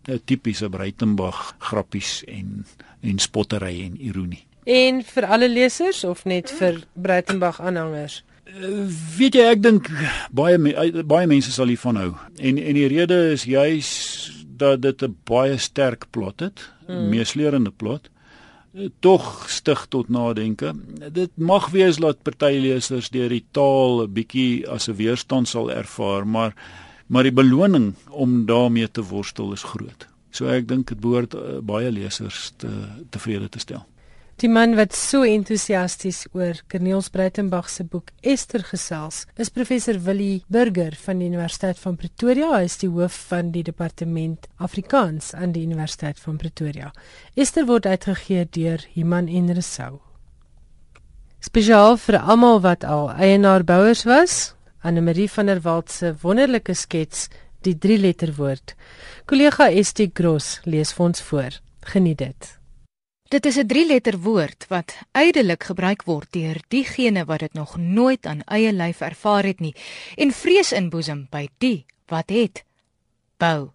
'n 0.08 0.12
uh, 0.12 0.18
tipiese 0.26 0.70
Breitenberg 0.70 1.56
grappies 1.58 2.24
en 2.24 2.66
en 3.02 3.20
spottery 3.20 3.84
en 3.84 4.02
ironie. 4.02 4.46
En 4.64 5.04
vir 5.04 5.26
alle 5.26 5.50
lesers 5.50 6.04
of 6.04 6.26
net 6.26 6.52
vir 6.52 6.84
Breitenberg 6.94 7.62
aanhangers? 7.62 8.24
Weet 9.18 9.36
jy 9.36 9.46
ek 9.52 9.64
dink 9.64 9.90
baie 10.32 10.58
baie 11.04 11.28
mense 11.28 11.52
sal 11.52 11.72
hiervan 11.72 12.00
hou. 12.00 12.12
En 12.38 12.58
en 12.58 12.78
die 12.78 12.88
rede 12.92 13.20
is 13.34 13.46
juis 13.50 13.90
dat 14.60 14.82
dit 14.82 15.04
'n 15.04 15.16
baie 15.24 15.58
sterk 15.58 16.06
plot 16.12 16.40
het, 16.40 16.72
mm. 16.88 17.10
meesleurende 17.10 17.72
plot. 17.72 18.10
Tog 19.00 19.50
stig 19.50 19.86
tot 19.90 20.10
nadenke. 20.10 20.74
Dit 21.12 21.32
mag 21.36 21.70
wees 21.70 21.98
dat 21.98 22.22
party 22.22 22.60
lesers 22.62 23.10
deur 23.10 23.30
die 23.30 23.46
taal 23.52 24.04
'n 24.04 24.14
bietjie 24.14 24.68
as 24.68 24.88
'n 24.88 24.96
weerstand 24.96 25.48
sal 25.48 25.72
ervaar, 25.72 26.28
maar 26.28 26.54
maar 27.08 27.24
die 27.24 27.34
beloning 27.34 27.96
om 28.10 28.46
daarmee 28.46 28.92
te 28.92 29.02
worstel 29.02 29.54
is 29.54 29.64
groot. 29.64 30.08
So 30.30 30.46
ek 30.46 30.68
dink 30.68 30.88
dit 30.88 31.00
behoort 31.00 31.34
uh, 31.34 31.58
baie 31.66 31.92
lesers 31.92 32.54
te 32.58 32.70
tevrede 33.10 33.50
te 33.50 33.60
stel. 33.60 33.86
Die 34.40 34.48
man 34.48 34.78
wat 34.78 34.94
so 34.96 35.26
entoesiasties 35.28 36.22
oor 36.32 36.62
Cornelis 36.72 37.10
Breitenberg 37.12 37.68
se 37.68 37.84
boek 37.84 38.14
Esther 38.24 38.62
gesels, 38.64 39.26
is 39.36 39.50
professor 39.52 39.98
Willie 40.06 40.46
Burger 40.48 40.94
van 40.96 41.20
die 41.20 41.26
Universiteit 41.28 41.76
van 41.82 41.98
Pretoria. 42.00 42.54
Hy 42.54 42.70
is 42.70 42.78
die 42.80 42.88
hoof 42.88 43.18
van 43.34 43.50
die 43.52 43.66
departement 43.68 44.48
Afrikaans 44.64 45.34
aan 45.36 45.52
die 45.52 45.66
Universiteit 45.68 46.22
van 46.24 46.38
Pretoria. 46.40 46.94
Esther 47.36 47.68
word 47.68 47.90
uitgegee 47.90 48.46
deur 48.56 48.86
Iman 48.96 49.28
en 49.28 49.52
Resou. 49.58 49.98
Spesiaal 51.44 52.00
vir 52.00 52.22
almal 52.22 52.64
wat 52.64 52.88
al 52.88 53.10
eienaar 53.20 53.68
bouers 53.68 54.06
was, 54.08 54.38
Anne 54.80 55.04
Marie 55.04 55.28
van 55.28 55.52
der 55.52 55.60
Walt 55.68 55.92
se 55.92 56.14
wonderlike 56.24 56.78
skets, 56.80 57.28
die 57.68 57.76
drie 57.76 58.00
letter 58.00 58.32
woord. 58.40 58.78
Kollega 59.28 59.68
Estie 59.68 60.08
Gross 60.16 60.62
lees 60.64 60.96
vir 60.96 61.06
ons 61.10 61.28
voor. 61.28 61.60
Geniet 61.92 62.24
dit. 62.24 62.59
Dit 63.30 63.46
is 63.46 63.58
'n 63.58 63.68
drie-letter 63.68 64.18
woord 64.20 64.66
wat 64.68 64.98
ydelik 65.14 65.64
gebruik 65.64 66.02
word 66.04 66.32
deur 66.34 66.58
diegene 66.68 67.26
wat 67.26 67.40
dit 67.40 67.54
nog 67.54 67.78
nooit 67.78 68.26
aan 68.26 68.42
eie 68.46 68.74
lyf 68.74 69.02
ervaar 69.02 69.44
het 69.44 69.60
nie 69.60 69.76
en 70.16 70.32
vrees 70.32 70.72
inboesem 70.72 71.28
by 71.30 71.48
die 71.58 71.86
wat 72.08 72.30
het 72.30 72.64
bou. 73.38 73.70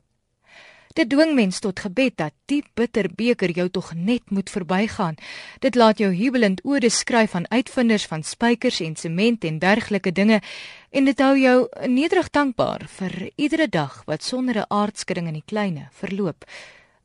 Dit 0.92 1.10
dwing 1.10 1.34
mens 1.34 1.58
tot 1.58 1.80
gebed 1.80 2.16
dat 2.16 2.32
die 2.44 2.64
bitter 2.74 3.08
beker 3.14 3.50
jou 3.50 3.68
tog 3.68 3.94
net 3.94 4.30
moet 4.30 4.50
verbygaan. 4.50 5.14
Dit 5.58 5.74
laat 5.74 5.98
jou 5.98 6.14
jubelend 6.14 6.60
ode 6.64 6.90
skryf 6.90 7.34
aan 7.34 7.50
uitvinders 7.50 8.06
van 8.06 8.22
spykers 8.22 8.80
en 8.80 8.96
sement 8.96 9.44
en 9.44 9.58
dergelike 9.58 10.12
dinge 10.12 10.42
en 10.90 11.04
dit 11.04 11.18
hou 11.18 11.38
jou 11.38 11.68
nederig 11.86 12.30
dankbaar 12.30 12.88
vir 12.88 13.30
iedere 13.36 13.68
dag 13.68 14.02
wat 14.04 14.22
sonder 14.22 14.56
'n 14.58 14.64
aardskudding 14.68 15.26
in 15.26 15.34
die 15.34 15.46
kleine 15.46 15.88
verloop 15.92 16.44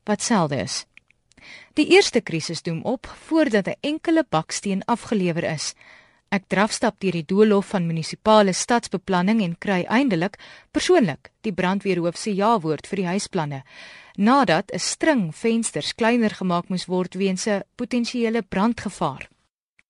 wat 0.03 0.21
selde 0.21 0.55
is. 0.55 0.85
Die 1.73 1.87
eerste 1.95 2.21
krisis 2.21 2.61
doem 2.61 2.81
op 2.83 3.07
voordat 3.27 3.67
'n 3.67 3.79
enkele 3.81 4.25
baksteen 4.29 4.85
afgelewer 4.85 5.43
is. 5.43 5.73
Ek 6.29 6.43
drafstap 6.47 6.99
deur 6.99 7.11
die 7.11 7.25
doolhof 7.25 7.67
van 7.73 7.87
munisipale 7.87 8.53
stadsbeplanning 8.53 9.41
en 9.41 9.57
kry 9.57 9.85
eindelik 9.89 10.37
persoonlik 10.71 11.31
die 11.41 11.53
brandweerhoof 11.53 12.17
se 12.17 12.35
ja-woord 12.35 12.87
vir 12.87 12.97
die 12.97 13.07
huisplanne 13.07 13.63
nadat 14.19 14.71
'n 14.71 14.79
string 14.79 15.35
vensters 15.35 15.95
kleiner 15.95 16.29
gemaak 16.29 16.69
moes 16.69 16.85
word 16.85 17.13
weens 17.13 17.47
'n 17.47 17.63
potensiële 17.75 18.41
brandgevaar. 18.41 19.29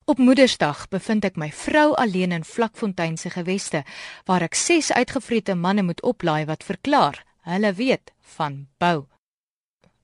Op 0.05 0.17
Moedersdag 0.17 0.87
bevind 0.87 1.25
ek 1.25 1.35
my 1.35 1.51
vrou 1.51 1.93
alleen 1.93 2.31
in 2.31 2.43
Vlakfontein 2.43 3.17
se 3.17 3.29
geweste 3.29 3.83
waar 4.25 4.41
ek 4.41 4.55
ses 4.55 4.91
uitgevrete 4.91 5.55
manne 5.55 5.83
moet 5.83 6.01
oplaai 6.01 6.45
wat 6.45 6.63
verklaar 6.63 7.25
hulle 7.41 7.73
weet 7.73 8.13
van 8.37 8.67
bou. 8.77 9.05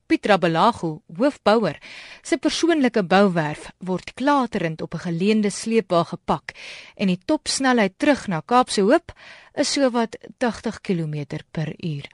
Pietra 0.06 0.38
Belago, 0.38 1.02
hoofbouer, 1.18 1.80
se 2.22 2.36
persoonlike 2.38 3.02
bouwerf 3.02 3.70
word 3.78 4.14
klaterend 4.14 4.82
op 4.82 4.94
'n 4.94 5.04
geleende 5.08 5.50
sleepwa 5.50 6.04
gepak 6.04 6.54
en 6.94 7.06
die 7.06 7.18
topsnelheid 7.24 7.98
terug 7.98 8.26
na 8.28 8.40
Kaapse 8.40 8.80
Hoop 8.80 9.12
is 9.54 9.72
sowat 9.72 10.16
80 10.38 10.80
km/h. 10.80 12.08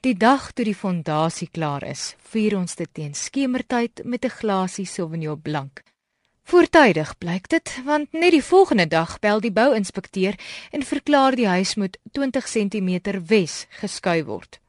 Die 0.00 0.14
dag 0.14 0.52
toe 0.52 0.64
die 0.64 0.74
fondasie 0.74 1.48
klaar 1.50 1.82
is, 1.82 2.14
vier 2.30 2.56
ons 2.56 2.76
dit 2.76 2.88
teen 2.92 3.14
skemertyd 3.14 4.04
met 4.04 4.24
'n 4.24 4.36
glasie 4.40 4.86
Sauvignon 4.86 5.40
Blanc. 5.40 5.82
Voortydig 6.46 7.18
blyk 7.18 7.48
dit, 7.48 7.80
want 7.84 8.12
net 8.12 8.30
die 8.30 8.44
volgende 8.44 8.86
dag 8.86 9.18
bel 9.18 9.40
die 9.40 9.50
bouinspekteur 9.50 10.34
en 10.70 10.82
verklaar 10.82 11.34
die 11.34 11.48
huis 11.48 11.74
moet 11.74 11.98
20 12.12 12.46
cm 12.46 13.00
wes 13.26 13.66
geskuif 13.80 14.24
word. 14.26 14.60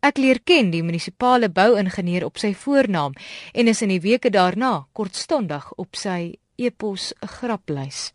Ek 0.00 0.18
leer 0.18 0.40
ken 0.44 0.70
die 0.70 0.82
munisipale 0.82 1.48
bouingenieur 1.48 2.24
op 2.24 2.38
sy 2.38 2.54
voornaam 2.54 3.14
en 3.52 3.68
is 3.68 3.82
in 3.82 3.88
die 3.88 4.00
weke 4.00 4.30
daarna 4.30 4.86
kortstondig 4.92 5.72
op 5.76 5.96
sy 5.96 6.34
e-pos 6.56 7.12
graplys. 7.20 8.12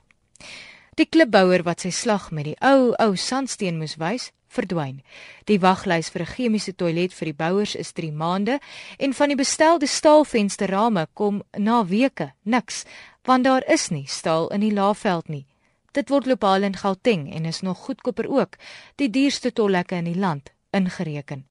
Die 1.00 1.08
klipbouer 1.08 1.64
wat 1.64 1.86
sy 1.86 1.92
slag 1.96 2.32
met 2.36 2.50
die 2.50 2.58
ou 2.60 2.92
ou 3.00 3.14
sandsteen 3.16 3.78
moes 3.80 3.96
wys, 4.02 4.32
verdwyn. 4.52 4.98
Die 5.48 5.60
waglys 5.64 6.10
vir 6.10 6.24
'n 6.24 6.34
chemiese 6.34 6.74
toilet 6.76 7.14
vir 7.14 7.26
die 7.26 7.40
bouers 7.44 7.76
is 7.76 7.94
3 7.94 8.12
maande 8.12 8.60
en 8.98 9.14
van 9.14 9.30
die 9.30 9.38
bestelde 9.38 9.88
staalvensterrame 9.88 11.08
kom 11.14 11.42
na 11.58 11.86
weke 11.86 12.34
niks, 12.44 12.86
want 13.24 13.44
daar 13.44 13.64
is 13.68 13.90
nie 13.90 14.08
staal 14.08 14.50
in 14.50 14.62
die 14.62 14.74
Laagveld 14.74 15.30
nie. 15.30 15.46
Dit 15.94 16.10
word 16.10 16.26
globaal 16.26 16.64
in 16.64 16.76
Gauteng 16.76 17.34
en 17.34 17.46
is 17.46 17.62
nog 17.62 17.78
goedkoper 17.78 18.28
ook, 18.30 18.58
die 18.96 19.10
duurste 19.10 19.54
tollekke 19.54 19.96
in 19.96 20.06
die 20.06 20.20
land 20.20 20.52
ingereken. 20.72 21.46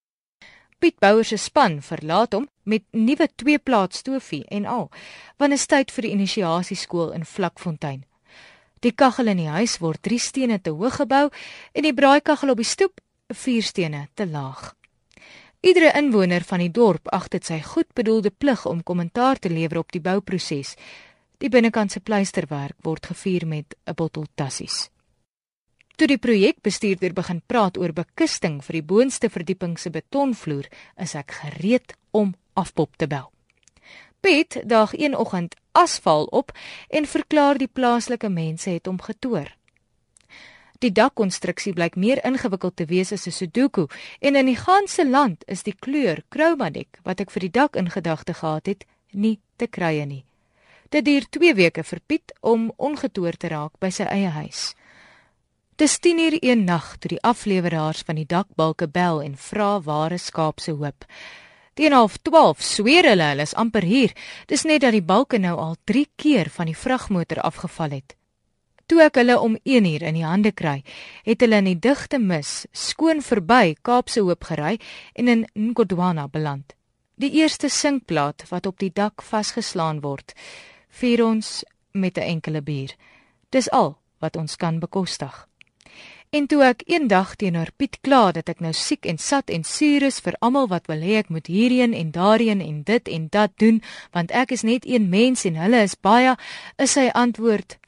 Piet 0.78 0.98
Bouwer 0.98 1.24
se 1.24 1.36
span 1.36 1.80
verlaat 1.82 2.32
hom 2.32 2.46
met 2.62 2.84
nuwe 2.90 3.26
twee-plaat 3.34 3.94
stofie 3.94 4.44
en 4.54 4.66
al, 4.66 4.90
want 5.36 5.52
is 5.52 5.66
tyd 5.66 5.90
vir 5.90 6.06
die 6.06 6.12
inisiasieskool 6.14 7.10
in 7.16 7.24
Vlakfontein. 7.26 8.04
Die 8.80 8.92
kaggel 8.94 9.32
in 9.32 9.40
die 9.42 9.50
huis 9.50 9.78
word 9.82 10.04
3 10.06 10.18
stene 10.22 10.60
te 10.62 10.70
hoog 10.70 11.00
gebou 11.00 11.24
en 11.74 11.86
die 11.86 11.94
braaikaggel 11.94 12.54
op 12.54 12.60
die 12.62 12.68
stoep 12.68 13.00
4 13.34 13.62
stene 13.62 14.06
te 14.14 14.26
laag. 14.26 14.74
Iedere 15.60 15.90
inwoner 15.98 16.46
van 16.46 16.62
die 16.62 16.70
dorp 16.70 17.10
ag 17.10 17.26
dit 17.32 17.44
sy 17.44 17.58
goedbedoelde 17.58 18.30
plig 18.30 18.62
om 18.66 18.84
kommentaar 18.86 19.42
te 19.42 19.50
lewer 19.50 19.82
op 19.82 19.90
die 19.90 20.00
bouproses. 20.00 20.76
Die 21.42 21.50
binnekantse 21.50 22.00
pleisterwerk 22.00 22.78
word 22.86 23.10
gevier 23.10 23.46
met 23.46 23.74
'n 23.86 23.94
bottel 23.94 24.26
tassies. 24.34 24.90
Toe 25.98 26.06
die 26.06 26.20
projekbestuurder 26.22 27.10
begin 27.10 27.40
praat 27.50 27.78
oor 27.80 27.90
bekusting 27.90 28.60
vir 28.62 28.76
die 28.76 28.86
boonste 28.86 29.26
verdieping 29.34 29.72
se 29.82 29.90
betonvloer, 29.90 30.68
is 30.94 31.16
ek 31.18 31.34
gereed 31.40 31.96
om 32.14 32.36
afpop 32.54 32.94
te 32.94 33.08
bel. 33.10 33.26
Piet 34.22 34.60
daag 34.70 34.94
een 34.94 35.16
oggend 35.18 35.56
asfal 35.74 36.30
op 36.30 36.54
en 36.88 37.06
verklaar 37.06 37.58
die 37.58 37.66
plaaslike 37.66 38.30
mense 38.30 38.70
het 38.70 38.86
hom 38.86 39.02
getoer. 39.02 39.50
Die 40.78 40.92
dakkonstruksie 40.94 41.74
blyk 41.74 41.98
meer 41.98 42.22
ingewikkeld 42.22 42.76
te 42.78 42.86
wees 42.86 43.10
as 43.12 43.26
'n 43.26 43.34
Sudoku 43.34 43.88
en 44.20 44.36
in 44.36 44.46
die 44.46 44.56
ganse 44.56 45.02
land 45.02 45.42
is 45.48 45.62
die 45.62 45.74
kleur 45.74 46.22
chromatic 46.30 47.02
wat 47.02 47.20
ek 47.20 47.30
vir 47.30 47.40
die 47.40 47.54
dak 47.58 47.76
in 47.76 47.90
gedagte 47.90 48.34
gehad 48.34 48.66
het, 48.66 48.84
nie 49.10 49.40
te 49.56 49.66
krye 49.66 50.06
nie. 50.06 50.24
Dit 50.90 51.04
duur 51.04 51.26
2 51.30 51.54
weke 51.54 51.82
vir 51.82 52.00
Piet 52.06 52.32
om 52.40 52.72
ongetoer 52.76 53.36
te 53.36 53.48
raak 53.48 53.72
by 53.80 53.90
sy 53.90 54.04
eie 54.04 54.30
huis. 54.30 54.74
Dis 55.78 55.98
10 55.98 56.18
uur 56.18 56.36
een 56.40 56.64
nag 56.64 56.96
toe 56.98 57.08
die 57.08 57.22
afleweraars 57.22 58.00
van 58.02 58.16
die 58.18 58.26
dakbalke 58.26 58.88
bel 58.90 59.20
en 59.22 59.36
vra 59.38 59.76
waar 59.80 60.12
is 60.12 60.24
skaap 60.26 60.58
se 60.60 60.72
hoop. 60.74 61.04
Teen 61.74 61.94
half 61.94 62.16
12 62.16 62.62
sweer 62.66 63.06
hulle 63.06 63.28
hulle 63.28 63.46
is 63.46 63.54
amper 63.54 63.86
hier. 63.86 64.10
Dis 64.50 64.64
net 64.66 64.80
dat 64.82 64.96
die 64.96 65.04
balke 65.06 65.38
nou 65.38 65.54
al 65.54 65.76
3 65.86 66.02
keer 66.16 66.50
van 66.50 66.66
die 66.66 66.74
vragmotor 66.74 67.38
afgeval 67.46 67.94
het. 67.94 68.16
Toe 68.90 69.04
ek 69.06 69.22
hulle 69.22 69.38
om 69.38 69.54
1 69.62 69.86
uur 69.86 70.02
in 70.02 70.18
die 70.18 70.26
hande 70.26 70.50
kry, 70.50 70.82
het 71.22 71.46
hulle 71.46 71.62
in 71.62 71.70
die 71.70 71.78
digte 71.78 72.18
mis 72.18 72.66
skoon 72.72 73.22
verby 73.22 73.76
Kaapse 73.82 74.26
Hoop 74.26 74.50
gery 74.50 74.80
en 75.14 75.28
in 75.28 75.46
Ngodwana 75.54 76.26
beland. 76.26 76.74
Die 77.14 77.30
eerste 77.38 77.70
sinkplaat 77.70 78.48
wat 78.50 78.66
op 78.66 78.82
die 78.82 78.90
dak 78.90 79.22
vasgeslaan 79.22 80.02
word, 80.02 80.34
vier 80.90 81.22
ons 81.24 81.62
met 81.92 82.18
'n 82.18 82.26
enkele 82.34 82.62
bier. 82.62 82.96
Dis 83.50 83.70
al 83.70 83.94
wat 84.18 84.36
ons 84.36 84.56
kan 84.56 84.80
bekostig. 84.80 85.46
En 86.30 86.44
toe 86.46 86.60
ek 86.60 86.82
eendag 86.84 87.30
teenoor 87.40 87.70
Piet 87.80 87.96
kla 88.04 88.34
dat 88.36 88.50
ek 88.52 88.58
nou 88.60 88.74
siek 88.76 89.06
en 89.08 89.16
sat 89.16 89.48
en 89.48 89.62
suur 89.64 90.04
is 90.10 90.18
vir 90.20 90.34
almal 90.44 90.66
wat 90.68 90.90
wil 90.90 91.00
hê 91.00 91.16
ek 91.22 91.30
moet 91.32 91.46
hierheen 91.48 91.94
en 91.96 92.10
daarheen 92.12 92.60
en 92.60 92.82
dit 92.84 93.08
en 93.08 93.28
dat 93.32 93.54
doen, 93.56 93.80
want 94.12 94.34
ek 94.36 94.52
is 94.52 94.64
net 94.68 94.84
een 94.84 95.08
mens 95.08 95.46
en 95.48 95.56
hulle 95.56 95.80
is 95.86 95.96
baie, 95.96 96.34
is 96.76 96.92
sy 96.98 97.08
antwoord: 97.16 97.78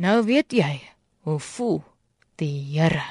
Nou 0.00 0.22
weet 0.24 0.56
jy 0.56 0.80
hoe 1.28 1.36
voel 1.52 1.82
die 2.40 2.72
Here. 2.72 3.04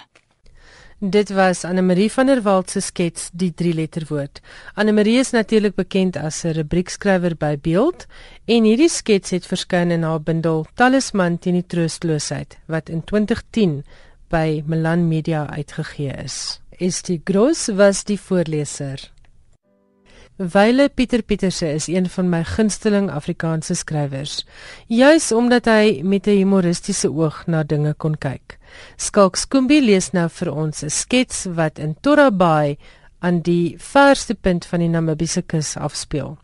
Dit 1.00 1.30
was 1.30 1.62
Anne 1.66 1.84
Marie 1.86 2.10
van 2.10 2.26
der 2.26 2.42
Walt 2.42 2.70
se 2.72 2.82
skets 2.82 3.30
Die 3.34 3.52
drie 3.54 3.74
letterwoord. 3.78 4.42
Anne 4.74 4.94
Marie 4.96 5.20
is 5.20 5.34
natuurlik 5.36 5.76
bekend 5.76 6.18
as 6.18 6.46
'n 6.46 6.54
rubriekskrywer 6.58 7.36
by 7.38 7.58
Beeld 7.62 8.08
en 8.48 8.64
hierdie 8.64 8.90
skets 8.90 9.30
het 9.30 9.46
verskyn 9.46 9.92
in 9.92 10.04
haar 10.04 10.22
bundel 10.22 10.66
Talisman 10.74 11.38
teen 11.38 11.54
die 11.54 11.68
troostloosheid 11.68 12.58
wat 12.66 12.90
in 12.90 13.04
2010 13.04 13.84
by 14.30 14.64
Milan 14.66 15.08
Media 15.08 15.46
uitgegee 15.50 16.14
is. 16.24 16.60
Estie 16.80 17.22
Gross 17.24 17.68
was 17.68 18.04
die 18.04 18.20
voorleser. 18.20 19.12
Wyle 20.38 20.90
Pieter 20.90 21.22
Pieterse 21.24 21.70
is 21.72 21.88
een 21.88 22.10
van 22.10 22.30
my 22.30 22.42
gunsteling 22.44 23.08
Afrikaanse 23.12 23.76
skrywers, 23.76 24.42
juis 24.92 25.32
omdat 25.32 25.66
hy 25.66 26.02
met 26.04 26.28
'n 26.28 26.36
humoristiese 26.44 27.08
oog 27.08 27.48
na 27.48 27.64
dinge 27.64 27.94
kon 27.94 28.18
kyk. 28.18 28.60
Skalk 28.98 29.36
Skoombie 29.36 29.82
lees 29.82 30.12
nou 30.12 30.28
vir 30.30 30.52
ons 30.52 30.84
'n 30.84 30.90
skets 30.90 31.46
wat 31.46 31.80
in 31.80 31.96
Torra 32.02 32.32
Bay 32.32 32.78
aan 33.20 33.42
die 33.42 33.76
verste 33.80 34.36
punt 34.36 34.66
van 34.66 34.80
die 34.80 34.90
Namibiese 34.90 35.42
kus 35.42 35.78
afspeel. 35.78 36.38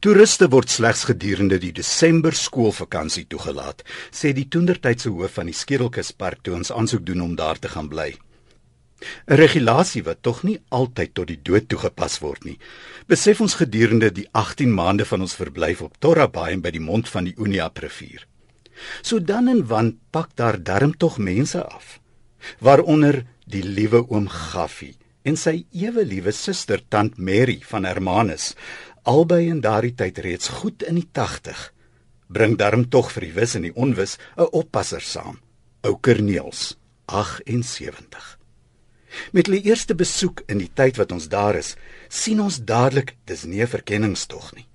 Toeriste 0.00 0.48
word 0.50 0.70
slegs 0.70 1.04
gedurende 1.10 1.58
die 1.62 1.72
Desember 1.72 2.34
skoolvakansie 2.34 3.26
toegelaat, 3.30 3.84
sê 4.10 4.32
die 4.34 4.48
toendertydse 4.50 5.12
hoof 5.14 5.38
van 5.38 5.50
die 5.50 5.56
Skedelkuspark 5.56 6.42
toe 6.42 6.56
ons 6.58 6.72
aansoek 6.74 7.04
doen 7.06 7.20
om 7.28 7.36
daar 7.38 7.58
te 7.58 7.70
gaan 7.74 7.88
bly. 7.88 8.10
'n 9.30 9.38
Regulasie 9.38 10.02
wat 10.02 10.22
tog 10.26 10.42
nie 10.42 10.58
altyd 10.78 11.14
tot 11.14 11.28
die 11.30 11.40
dood 11.48 11.68
toegepas 11.70 12.18
word 12.24 12.44
nie. 12.44 12.58
Besef 13.06 13.40
ons 13.40 13.54
gedurende 13.60 14.10
die 14.10 14.26
18 14.32 14.74
maande 14.74 15.04
van 15.04 15.20
ons 15.26 15.38
verblyf 15.38 15.82
op 15.86 15.98
Torra 16.02 16.26
Bay 16.26 16.52
en 16.56 16.64
by 16.64 16.72
die 16.74 16.82
mond 16.90 17.08
van 17.08 17.24
die 17.24 17.36
Uniap 17.38 17.78
rivier. 17.78 18.26
So 19.02 19.18
dan 19.18 19.48
en 19.48 19.66
wan 19.66 19.98
pak 20.10 20.34
daar 20.34 20.58
darm 20.62 20.96
tog 20.96 21.18
mense 21.18 21.62
af, 21.62 22.00
waaronder 22.58 23.24
die 23.46 23.62
liewe 23.62 24.02
oom 24.08 24.28
Gaffie 24.28 24.96
en 25.28 25.36
sy 25.36 25.64
ewe 25.76 26.04
liewe 26.08 26.32
suster 26.32 26.80
tant 26.88 27.18
Mary 27.18 27.58
van 27.70 27.84
Hermanus 27.84 28.54
albei 29.08 29.48
in 29.48 29.60
daardie 29.64 29.94
tyd 29.96 30.18
reeds 30.20 30.50
goed 30.60 30.82
in 30.84 30.98
die 31.00 31.08
80 31.16 31.72
bring 32.28 32.58
darm 32.60 32.84
tog 32.92 33.08
vir 33.14 33.24
die 33.24 33.36
wis 33.38 33.54
en 33.56 33.64
die 33.64 33.76
onwis 33.84 34.18
'n 34.36 34.50
oppasser 34.60 35.00
saam. 35.00 35.38
Ou 35.86 35.96
Kerneels 35.96 36.76
78 37.06 38.36
met 39.32 39.46
hulle 39.46 39.62
eerste 39.64 39.94
besoek 39.94 40.42
in 40.52 40.58
die 40.58 40.70
tyd 40.80 40.98
wat 41.00 41.12
ons 41.12 41.28
daar 41.32 41.56
is 41.56 41.74
sien 42.08 42.40
ons 42.40 42.60
dadelik 42.60 43.16
dis 43.24 43.44
nie 43.44 43.62
'n 43.62 43.74
verkenningstog 43.76 44.54
nie. 44.54 44.66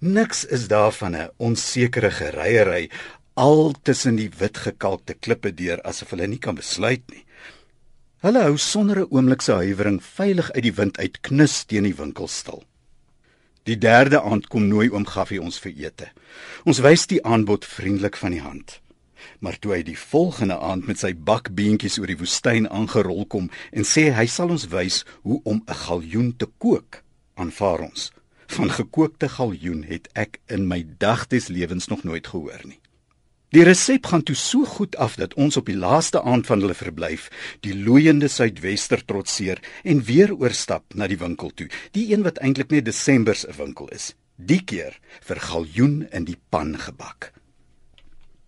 Niks 0.00 0.44
is 0.44 0.68
daar 0.68 0.92
van 0.92 1.14
'n 1.16 1.30
onsekere 1.38 2.10
gereiery 2.10 2.90
al 3.34 3.74
tussen 3.82 4.16
die 4.16 4.30
wit 4.38 4.56
gekalkte 4.58 5.14
klippe 5.14 5.54
deur 5.54 5.80
asof 5.82 6.10
hulle 6.10 6.26
nie 6.26 6.38
kan 6.38 6.54
besluit 6.54 7.04
nie. 7.10 7.24
Hulle 8.18 8.42
hou 8.42 8.56
sonder 8.56 8.98
'n 9.00 9.10
oomblik 9.10 9.42
se 9.42 9.52
huiwering 9.52 10.02
veilig 10.02 10.50
uit 10.52 10.62
die 10.62 10.74
wind 10.74 10.98
uit 10.98 11.20
knus 11.20 11.64
teen 11.64 11.84
die 11.84 11.96
winkel 11.96 12.28
stil 12.28 12.64
Die 13.66 13.78
derde 13.78 14.20
aand 14.22 14.44
kom 14.46 14.68
nooi 14.70 14.86
oom 14.92 15.04
Gaffie 15.10 15.40
ons 15.42 15.56
vir 15.58 15.72
ete. 15.88 16.06
Ons 16.62 16.78
wys 16.84 17.08
die 17.10 17.18
aanbod 17.26 17.64
vriendelik 17.66 18.18
van 18.20 18.36
die 18.36 18.42
hand. 18.44 18.76
Maar 19.42 19.58
toe 19.58 19.72
hy 19.74 19.80
die 19.88 19.98
volgende 19.98 20.58
aand 20.62 20.86
met 20.86 21.02
sy 21.02 21.10
bakbeentjies 21.30 21.98
oor 21.98 22.12
die 22.12 22.18
woestyn 22.20 22.68
aangerol 22.70 23.24
kom 23.26 23.48
en 23.72 23.88
sê 23.88 24.12
hy 24.14 24.28
sal 24.30 24.54
ons 24.54 24.68
wys 24.70 25.02
hoe 25.26 25.40
om 25.42 25.64
'n 25.66 25.80
galjoen 25.82 26.30
te 26.36 26.46
kook, 26.62 27.02
aanvaar 27.34 27.82
ons. 27.90 28.12
Van 28.46 28.70
gekookte 28.70 29.28
galjoen 29.28 29.82
het 29.82 30.08
ek 30.14 30.38
in 30.46 30.68
my 30.68 30.86
dagtes 30.98 31.48
lewens 31.48 31.88
nog 31.88 32.04
nooit 32.04 32.26
gehoor 32.26 32.62
nie. 32.64 32.78
Die 33.56 33.64
resep 33.64 34.04
gaan 34.10 34.20
toe 34.20 34.34
so 34.36 34.66
goed 34.68 34.98
af 35.00 35.14
dat 35.16 35.32
ons 35.40 35.56
op 35.56 35.70
die 35.70 35.78
laaste 35.80 36.20
aand 36.20 36.44
van 36.44 36.60
hulle 36.60 36.74
verblyf 36.76 37.30
die 37.64 37.72
loeiende 37.72 38.28
suidwester 38.28 39.00
trotseer 39.08 39.62
en 39.80 40.02
weer 40.04 40.34
oorstap 40.34 40.92
na 40.92 41.08
die 41.08 41.16
winkel 41.22 41.54
toe, 41.56 41.68
die 41.96 42.10
een 42.10 42.26
wat 42.26 42.36
eintlik 42.44 42.74
net 42.74 42.84
Desember 42.84 43.38
se 43.38 43.54
winkel 43.56 43.88
is. 43.96 44.10
Die 44.36 44.60
keer 44.60 44.98
vir 45.24 45.40
galjoen 45.40 46.02
in 46.12 46.26
die 46.28 46.36
pan 46.52 46.74
gebak. 46.82 47.30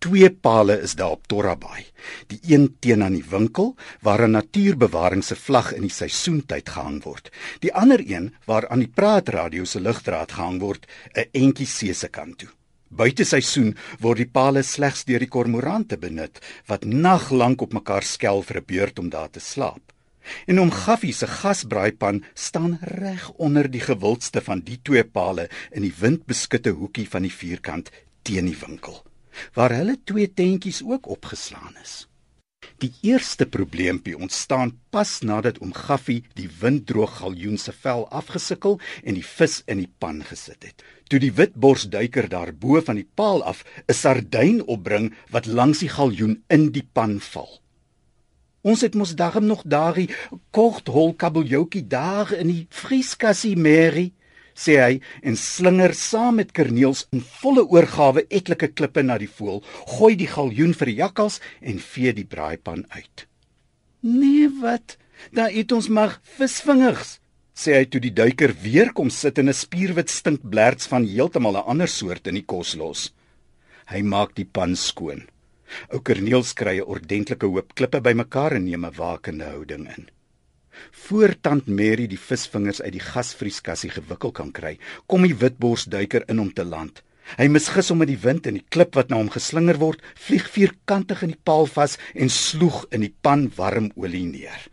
Twee 0.04 0.28
pale 0.28 0.76
is 0.84 0.92
daar 1.00 1.16
op 1.16 1.24
Torrabai. 1.32 1.86
Die 2.28 2.42
een 2.52 2.68
teen 2.76 3.02
aan 3.02 3.16
die 3.16 3.24
winkel 3.30 3.74
waar 4.04 4.26
'n 4.28 4.36
natuurbewaring 4.36 5.24
se 5.24 5.36
vlag 5.36 5.72
in 5.72 5.88
die 5.88 5.96
seisoentyd 6.00 6.68
gehang 6.68 7.02
word. 7.08 7.32
Die 7.60 7.72
ander 7.72 8.04
een 8.04 8.34
waar 8.44 8.68
aan 8.68 8.84
die 8.84 8.92
praatradio 8.94 9.64
se 9.64 9.80
ligdraad 9.80 10.32
gehang 10.32 10.60
word, 10.60 10.86
'n 11.16 11.28
entjie 11.32 11.66
see 11.66 11.94
se 11.94 12.08
kant 12.08 12.38
toe. 12.38 12.57
Buite 12.88 13.24
seisoen 13.24 13.74
word 14.00 14.22
die 14.22 14.30
pale 14.32 14.62
slegs 14.62 15.04
deur 15.04 15.20
die 15.20 15.28
kormorante 15.28 15.98
benut 16.00 16.40
wat 16.70 16.84
naglank 16.84 17.62
op 17.62 17.76
mekaar 17.76 18.02
skel 18.02 18.42
vir 18.42 18.60
'n 18.60 18.68
beurt 18.72 18.98
om 18.98 19.08
daar 19.08 19.30
te 19.30 19.40
slaap. 19.40 19.92
En 20.46 20.60
om 20.60 20.70
Gaffie 20.70 21.12
se 21.12 21.26
gasbraaipan 21.26 22.24
staan 22.34 22.78
reg 22.82 23.30
onder 23.36 23.70
die 23.70 23.80
gewildste 23.80 24.40
van 24.40 24.60
die 24.60 24.80
twee 24.82 25.04
pale 25.04 25.48
in 25.70 25.82
die 25.82 25.94
windbeskutte 26.00 26.70
hoekie 26.70 27.08
van 27.08 27.22
die 27.22 27.32
vierkant 27.32 27.90
teen 28.22 28.46
die 28.46 28.58
winkel 28.66 29.04
waar 29.54 29.70
hulle 29.70 29.96
twee 30.04 30.26
tentjies 30.34 30.82
ook 30.82 31.06
opgeslaan 31.08 31.76
is. 31.82 32.08
Die 32.78 32.92
eerste 33.02 33.46
probleempie 33.46 34.14
ontstaan 34.14 34.70
pas 34.94 35.10
nadat 35.26 35.56
oom 35.58 35.72
Gaffie 35.74 36.20
die 36.38 36.46
winddroog 36.60 37.16
galjoen 37.18 37.58
se 37.58 37.72
vel 37.74 38.04
afgesukkel 38.20 38.76
en 39.02 39.18
die 39.18 39.24
vis 39.26 39.56
in 39.66 39.80
die 39.82 39.90
pan 39.98 40.20
gesit 40.28 40.62
het. 40.62 40.84
Toe 41.10 41.18
die 41.18 41.32
witborsduiker 41.34 42.28
daarbo 42.30 42.78
van 42.86 43.00
die 43.00 43.08
paal 43.18 43.42
af 43.42 43.64
'n 43.88 43.98
sardyn 44.02 44.62
opbring 44.74 45.10
wat 45.34 45.50
langs 45.50 45.82
die 45.82 45.90
galjoen 45.90 46.38
in 46.46 46.70
die 46.70 46.86
pan 46.92 47.18
val. 47.20 47.50
Ons 48.62 48.80
het 48.86 48.94
mos 48.94 49.14
daarom 49.14 49.46
nog 49.46 49.62
daai 49.66 50.06
kort 50.50 50.86
hol 50.86 51.14
kabeljoukie 51.14 51.86
daar 51.86 52.32
in 52.32 52.46
die 52.46 52.66
vrieskassie 52.70 53.56
Mary 53.56 54.12
sê 54.58 54.74
hy 54.82 54.94
en 55.22 55.36
slinger 55.38 55.94
saam 55.94 56.40
met 56.40 56.52
Kerniels 56.56 57.04
in 57.14 57.22
volle 57.40 57.62
oorgawe 57.62 58.24
etlike 58.28 58.72
klippe 58.78 59.04
na 59.06 59.18
die 59.22 59.30
voël, 59.30 59.62
gooi 59.94 60.14
die 60.18 60.30
galjoen 60.34 60.74
vir 60.74 60.90
die 60.90 60.98
jakkals 61.02 61.38
en 61.60 61.78
vee 61.92 62.14
die 62.16 62.26
braaipan 62.26 62.84
uit. 62.96 63.26
Nee, 64.02 64.48
wat? 64.62 64.96
Daar 65.34 65.54
eet 65.54 65.72
ons 65.74 65.88
maar 65.90 66.18
visvingers, 66.38 67.18
sê 67.54 67.74
hy 67.74 67.86
toe 67.90 68.02
die 68.02 68.14
duiker 68.14 68.54
weer 68.62 68.92
kom 68.94 69.10
sit 69.10 69.38
en 69.38 69.48
'n 69.48 69.60
spierwit 69.62 70.10
stinkblerts 70.10 70.86
van 70.90 71.06
heeltemal 71.06 71.56
'n 71.58 71.68
ander 71.72 71.88
soort 71.88 72.26
in 72.26 72.34
die 72.34 72.46
kos 72.52 72.74
los. 72.74 73.12
Hy 73.90 74.02
maak 74.02 74.34
die 74.34 74.44
pan 74.44 74.76
skoon. 74.76 75.26
Ou 75.92 76.00
Kerniels 76.00 76.54
kry 76.54 76.76
'n 76.78 76.90
ordentlike 76.94 77.46
hoop 77.46 77.74
klippe 77.74 78.00
bymekaar 78.00 78.52
en 78.56 78.64
neem 78.64 78.84
'n 78.84 78.96
wakende 78.96 79.44
houding 79.44 79.86
in. 79.96 80.08
Voor 81.08 81.34
tant 81.40 81.66
Mary 81.66 82.06
die 82.06 82.20
visvingers 82.20 82.80
uit 82.82 82.92
die 82.92 83.04
gasvrieskassie 83.04 83.90
gewikkel 83.90 84.32
kan 84.32 84.52
kry, 84.52 84.78
kom 85.06 85.26
die 85.26 85.36
witborsduiker 85.36 86.26
in 86.28 86.40
om 86.40 86.52
te 86.52 86.64
land. 86.64 87.02
Hy 87.36 87.48
misgis 87.52 87.90
hom 87.92 88.00
met 88.00 88.08
die 88.08 88.20
wind 88.22 88.46
en 88.48 88.56
die 88.56 88.64
klip 88.72 88.96
wat 88.96 89.10
na 89.10 89.18
hom 89.20 89.28
geslinger 89.32 89.76
word, 89.82 90.00
vlieg 90.16 90.46
vierkantig 90.48 91.24
in 91.26 91.34
die 91.34 91.42
paal 91.44 91.68
vas 91.68 91.98
en 92.14 92.32
sloeg 92.32 92.86
in 92.94 93.04
die 93.04 93.12
pan 93.12 93.48
warm 93.56 93.90
olie 93.96 94.24
neer. 94.24 94.68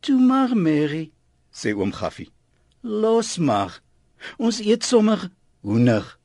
"Toe 0.00 0.18
maar 0.20 0.56
Mary," 0.56 1.10
sê 1.52 1.74
oom 1.76 1.92
Gaffie. 1.92 2.30
"Los 2.82 3.38
maar. 3.38 3.80
Ons 4.38 4.60
eet 4.60 4.84
sommer 4.84 5.30
hoender." 5.60 6.16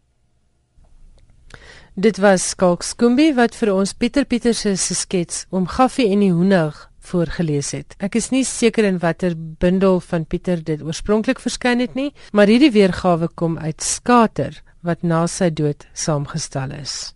Dit 1.95 2.17
was 2.17 2.49
Skalk 2.49 2.83
Skoombie 2.83 3.33
wat 3.33 3.55
vir 3.55 3.73
ons 3.73 3.93
Pieter 3.93 4.25
Pieters 4.25 4.59
se 4.61 4.95
skets 4.95 5.45
oom 5.49 5.67
Gaffie 5.67 6.11
en 6.13 6.19
die 6.19 6.31
hoender 6.31 6.89
voorgeles 7.07 7.71
het. 7.75 7.95
Ek 8.03 8.15
is 8.19 8.29
nie 8.31 8.43
seker 8.47 8.85
in 8.87 8.99
watter 9.03 9.35
bundel 9.35 9.99
van 10.03 10.25
Pieter 10.25 10.63
dit 10.63 10.81
oorspronklik 10.83 11.39
verskyn 11.39 11.79
het 11.83 11.95
nie, 11.95 12.11
maar 12.31 12.51
hierdie 12.51 12.73
weergawe 12.75 13.29
kom 13.35 13.57
uit 13.57 13.81
Skater 13.81 14.61
wat 14.83 15.03
na 15.03 15.25
sy 15.27 15.49
dood 15.49 15.87
saamgestel 15.93 16.75
is. 16.77 17.13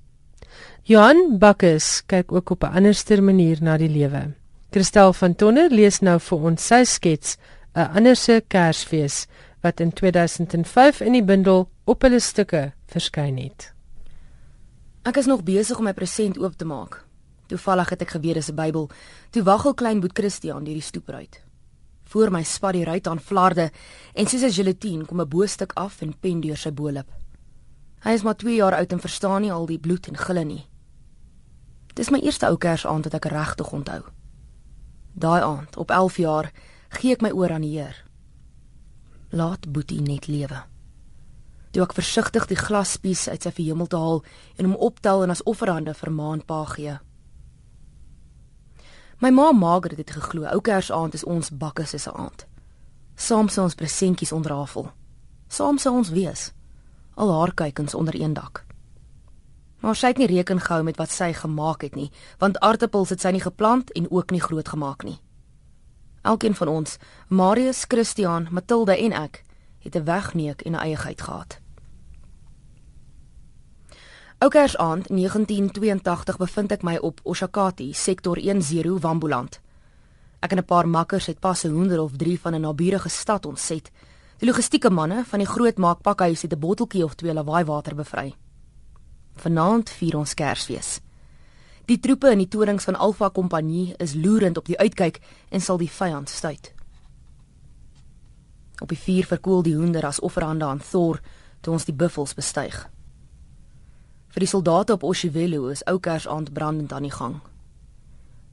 Johan 0.90 1.38
Bakkes 1.40 2.02
kyk 2.10 2.32
ook 2.32 2.50
op 2.52 2.64
'n 2.64 2.76
anderster 2.78 3.24
manier 3.24 3.58
na 3.62 3.78
die 3.78 3.90
lewe. 3.90 4.34
Christel 4.72 5.14
van 5.14 5.36
Tonner 5.36 5.70
lees 5.70 6.00
nou 6.00 6.20
vir 6.20 6.38
ons 6.38 6.68
sy 6.68 6.84
skets 6.84 7.38
'n 7.76 7.92
anderse 7.98 8.42
Kersfees 8.48 9.28
wat 9.62 9.80
in 9.80 9.94
2005 9.94 11.02
in 11.02 11.12
die 11.12 11.24
bundel 11.24 11.70
op 11.86 12.02
hulle 12.02 12.20
stukke 12.20 12.72
verskyn 12.88 13.38
het. 13.38 13.74
Ek 15.04 15.18
is 15.18 15.26
nog 15.26 15.44
besig 15.44 15.78
om 15.78 15.84
my 15.84 15.94
present 15.94 16.38
oop 16.38 16.58
te 16.58 16.66
maak. 16.66 17.06
Toevallig 17.52 17.90
het 17.92 18.02
ek 18.06 18.14
geweet 18.16 18.38
dis 18.40 18.50
'n 18.50 18.56
Bybel. 18.56 18.90
Toe 19.30 19.44
waggel 19.44 19.74
klein 19.74 20.00
Boet 20.00 20.16
Christian 20.16 20.64
deur 20.64 20.74
die 20.74 20.82
stoepruit. 20.82 21.44
Voor 22.04 22.32
my 22.32 22.44
spat 22.44 22.74
die 22.74 22.84
ruit 22.84 23.08
aan 23.08 23.20
flarde 23.20 23.72
en 24.14 24.28
soos 24.28 24.42
'n 24.42 24.52
gelatine 24.52 25.06
kom 25.06 25.20
'n 25.20 25.28
boostuk 25.28 25.72
af 25.74 26.02
en 26.02 26.20
pen 26.20 26.42
deur 26.42 26.58
sy 26.58 26.72
bolop. 26.72 27.12
Hy 28.04 28.12
is 28.12 28.24
maar 28.24 28.36
2 28.36 28.56
jaar 28.56 28.76
oud 28.76 28.92
en 28.92 29.00
verstaan 29.00 29.42
nie 29.42 29.52
al 29.52 29.66
die 29.66 29.80
bloed 29.80 30.08
en 30.08 30.18
gille 30.18 30.44
nie. 30.44 30.66
Dis 31.94 32.10
my 32.10 32.20
eerste 32.20 32.48
ou 32.48 32.58
Kersaand 32.58 33.04
wat 33.04 33.14
ek 33.14 33.32
regtig 33.32 33.72
onthou. 33.72 34.02
Daai 35.14 35.42
aand, 35.42 35.78
op 35.78 35.92
11 35.92 36.18
jaar, 36.18 36.52
gee 36.90 37.12
ek 37.12 37.22
my 37.22 37.32
oor 37.32 37.52
aan 37.52 37.62
die 37.62 37.80
Heer. 37.80 38.06
Laat 39.30 39.72
Boetie 39.72 40.02
net 40.02 40.28
lewe. 40.28 40.64
Toe 41.72 41.84
ek 41.84 41.94
versigtig 41.94 42.48
die 42.48 42.58
glaspies 42.58 43.28
uit 43.28 43.44
sy 43.44 43.52
verhemelte 43.52 43.98
haal 43.98 44.24
en 44.56 44.66
hom 44.66 44.76
optel 44.76 45.24
en 45.24 45.30
as 45.30 45.44
offerande 45.44 45.94
vir 45.94 46.12
maanpa 46.12 46.66
gee. 46.66 47.00
My 49.22 49.30
ma 49.30 49.52
Margaret 49.52 49.98
het 49.98 50.12
geglo 50.12 50.48
ou 50.50 50.62
Kersaand 50.62 51.14
is 51.14 51.24
ons 51.24 51.52
bakke 51.54 51.86
se 51.86 52.00
aand. 52.12 52.48
Saam 53.16 53.50
sou 53.54 53.68
ons 53.68 53.76
presentjies 53.78 54.32
onderhafel. 54.32 54.88
Saam 55.48 55.78
sou 55.78 55.94
ons 55.96 56.10
wees. 56.10 56.48
Al 57.14 57.30
haar 57.30 57.54
kykens 57.54 57.94
onder 57.94 58.18
een 58.18 58.34
dak. 58.34 58.66
Maar 59.86 59.96
sy 59.96 60.08
het 60.08 60.18
nie 60.18 60.28
reken 60.32 60.60
gehou 60.60 60.82
met 60.84 60.98
wat 60.98 61.14
sy 61.14 61.34
gemaak 61.38 61.86
het 61.86 61.96
nie, 61.96 62.10
want 62.42 62.58
aartappels 62.66 63.14
het 63.14 63.22
sy 63.22 63.30
nie 63.38 63.46
geplant 63.46 63.94
en 63.94 64.10
ook 64.10 64.34
nie 64.34 64.42
groot 64.42 64.74
gemaak 64.74 65.06
nie. 65.06 65.20
Elkeen 66.26 66.58
van 66.58 66.68
ons, 66.68 66.98
Marius, 67.28 67.86
Christian, 67.88 68.48
Matilda 68.50 68.98
en 68.98 69.14
ek, 69.14 69.44
het 69.86 69.96
'n 69.96 70.04
wegneek 70.04 70.62
en 70.62 70.74
'n 70.74 70.82
eiegheid 70.82 71.22
gehad. 71.22 71.61
Oukers 74.42 74.78
aand 74.78 75.06
1982 75.08 76.38
bevind 76.42 76.72
ek 76.74 76.82
my 76.82 76.96
op 76.98 77.20
Oshakati 77.30 77.92
sektor 77.94 78.40
10 78.42 78.98
Wambuland. 79.04 79.60
Ek 80.42 80.52
en 80.52 80.58
'n 80.58 80.66
paar 80.66 80.88
makkers 80.88 81.26
het 81.26 81.40
pas 81.40 81.64
'n 81.64 81.70
hoender 81.70 82.02
of 82.02 82.12
3 82.18 82.40
van 82.40 82.56
'n 82.56 82.62
naburige 82.62 83.10
stad 83.10 83.46
ontset. 83.46 83.92
Die 84.38 84.48
logistieke 84.48 84.90
manne 84.90 85.24
van 85.26 85.40
die 85.40 85.48
groot 85.48 85.78
maakpakhuis 85.78 86.42
het 86.42 86.54
'n 86.54 86.60
botteltjie 86.60 87.04
of 87.04 87.14
twee 87.16 87.34
lawaai 87.34 87.66
water 87.66 87.96
bevry. 87.96 88.34
Vanaand 89.36 89.90
vier 89.90 90.18
ons 90.18 90.34
Kersfees. 90.34 91.00
Die 91.86 92.00
troepe 92.00 92.32
in 92.32 92.38
die 92.38 92.48
torings 92.48 92.84
van 92.84 92.96
Alfa 92.96 93.30
Kompanie 93.30 93.94
is 93.98 94.14
loerend 94.14 94.58
op 94.58 94.66
die 94.66 94.78
uitkyk 94.78 95.20
en 95.50 95.62
sal 95.62 95.78
die 95.78 95.92
vyand 95.92 96.30
stuit. 96.30 96.74
Op 98.82 98.90
die 98.90 99.00
vuur 99.00 99.26
verkoel 99.26 99.62
die 99.62 99.76
hoender 99.76 100.06
as 100.06 100.20
offerande 100.20 100.66
aan 100.66 100.82
Thor 100.90 101.20
toe 101.60 101.74
ons 101.74 101.86
die 101.86 101.96
buffels 101.96 102.34
bestyg. 102.34 102.90
Vir 104.32 104.46
die 104.46 104.48
soldate 104.48 104.94
op 104.96 105.04
Oshivelo 105.04 105.68
is 105.68 105.84
ou 105.92 106.00
Kersaand 106.00 106.54
brandend 106.54 106.94
aan 106.94 107.04
die 107.04 107.12
gang. 107.12 107.42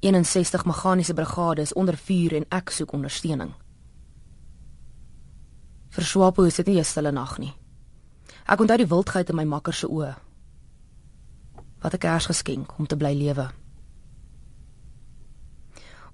61 0.00 0.64
meganiese 0.64 1.14
brigade 1.14 1.62
is 1.62 1.72
onder 1.72 1.96
vuur 1.96 2.34
en 2.34 2.46
ek 2.54 2.70
soek 2.70 2.92
ondersteuning. 2.92 3.52
Vir 5.94 6.04
Swapo 6.04 6.42
is 6.42 6.56
dit 6.56 6.66
nie 6.66 6.78
'n 6.78 6.84
stille 6.84 7.12
nag 7.12 7.38
nie. 7.38 7.54
Ek 8.46 8.60
onthou 8.60 8.76
die 8.76 8.86
wildheid 8.86 9.30
in 9.30 9.36
my 9.36 9.44
makker 9.44 9.74
se 9.74 9.86
oë. 9.86 10.14
Wat 11.82 11.94
'n 11.94 11.98
Kersgeskenk 11.98 12.78
om 12.78 12.86
te 12.86 12.96
bly 12.96 13.14
lewe. 13.14 13.50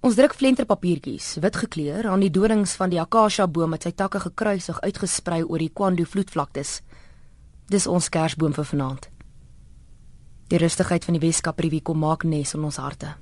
Ons 0.01 0.15
druk 0.15 0.35
flenterpapiertjies, 0.35 1.35
wit 1.41 1.57
gekleur, 1.57 2.09
aan 2.09 2.21
die 2.21 2.31
dorings 2.31 2.75
van 2.77 2.91
die 2.91 3.01
akasia 3.01 3.47
boom 3.47 3.71
met 3.71 3.83
sy 3.83 3.91
takke 3.91 4.21
gekruisig 4.21 4.81
uitgesprei 4.81 5.43
oor 5.43 5.59
die 5.59 5.73
Kwandu 5.73 6.05
vloedvlaktes. 6.05 6.83
Dis 7.69 7.87
ons 7.87 8.09
Kersboom 8.09 8.53
vir 8.53 8.65
vanaand. 8.65 9.14
Die 10.49 10.59
rustigheid 10.59 11.05
van 11.05 11.17
die 11.17 11.23
Weskaap 11.27 11.61
Rivier 11.61 11.83
kom 11.83 11.99
maak 11.99 12.25
nes 12.25 12.55
in 12.55 12.65
ons 12.65 12.77
harte. 12.77 13.15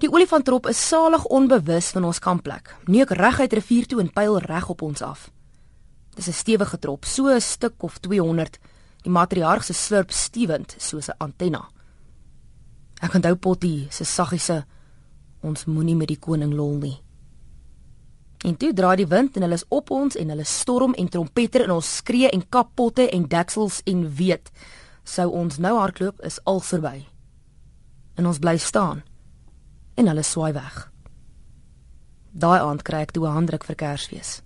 Die 0.00 0.08
olifantrop 0.08 0.66
is 0.70 0.80
salig 0.80 1.24
onbewus 1.28 1.90
van 1.92 2.06
ons 2.08 2.18
kampplek. 2.24 2.70
Neuk 2.88 3.10
reguit 3.18 3.52
rivier 3.52 3.86
toe 3.86 4.00
en 4.00 4.12
pyl 4.12 4.38
reg 4.46 4.68
op 4.72 4.82
ons 4.82 5.02
af. 5.02 5.28
Dis 6.14 6.28
'n 6.28 6.32
stewige 6.32 6.78
trop, 6.78 7.04
so 7.04 7.28
'n 7.28 7.40
stuk 7.40 7.82
of 7.82 7.98
200. 7.98 8.58
Die 9.02 9.10
matriarg 9.10 9.64
se 9.64 9.72
slurp 9.72 10.10
stewend 10.10 10.74
soos 10.78 11.08
'n 11.08 11.18
antenna. 11.18 11.68
Ek 13.00 13.14
onthou 13.14 13.34
Potty 13.36 13.86
se 13.90 14.04
saggiese 14.04 14.64
ons 15.40 15.64
moenie 15.64 15.96
met 15.96 16.08
die 16.08 16.18
koning 16.18 16.52
lol 16.52 16.76
nie. 16.76 17.02
En 18.44 18.56
toe 18.56 18.72
draai 18.72 18.96
die 18.96 19.08
wind 19.08 19.36
en 19.36 19.44
hulle 19.44 19.58
is 19.58 19.66
op 19.68 19.90
ons 19.90 20.16
en 20.16 20.28
hulle 20.32 20.44
storm 20.44 20.94
en 20.94 21.08
trompeter 21.08 21.66
en 21.66 21.74
ons 21.76 21.96
skree 21.96 22.30
en 22.30 22.44
kapotte 22.48 23.08
en 23.12 23.26
deksels 23.28 23.80
en 23.84 24.06
weet 24.16 24.48
sou 25.04 25.28
ons 25.34 25.58
nou 25.58 25.74
hardloop 25.76 26.20
is 26.24 26.38
al 26.48 26.60
verby. 26.64 27.06
En 28.16 28.26
ons 28.26 28.38
bly 28.38 28.56
staan. 28.56 29.02
En 29.94 30.08
hulle 30.08 30.24
swaai 30.24 30.52
weg. 30.56 30.86
Daai 32.30 32.60
aand 32.60 32.82
kry 32.86 33.02
ek 33.04 33.12
toe 33.12 33.26
'n 33.26 33.32
handdruk 33.32 33.64
vir 33.64 33.76
Kersfees. 33.76 34.42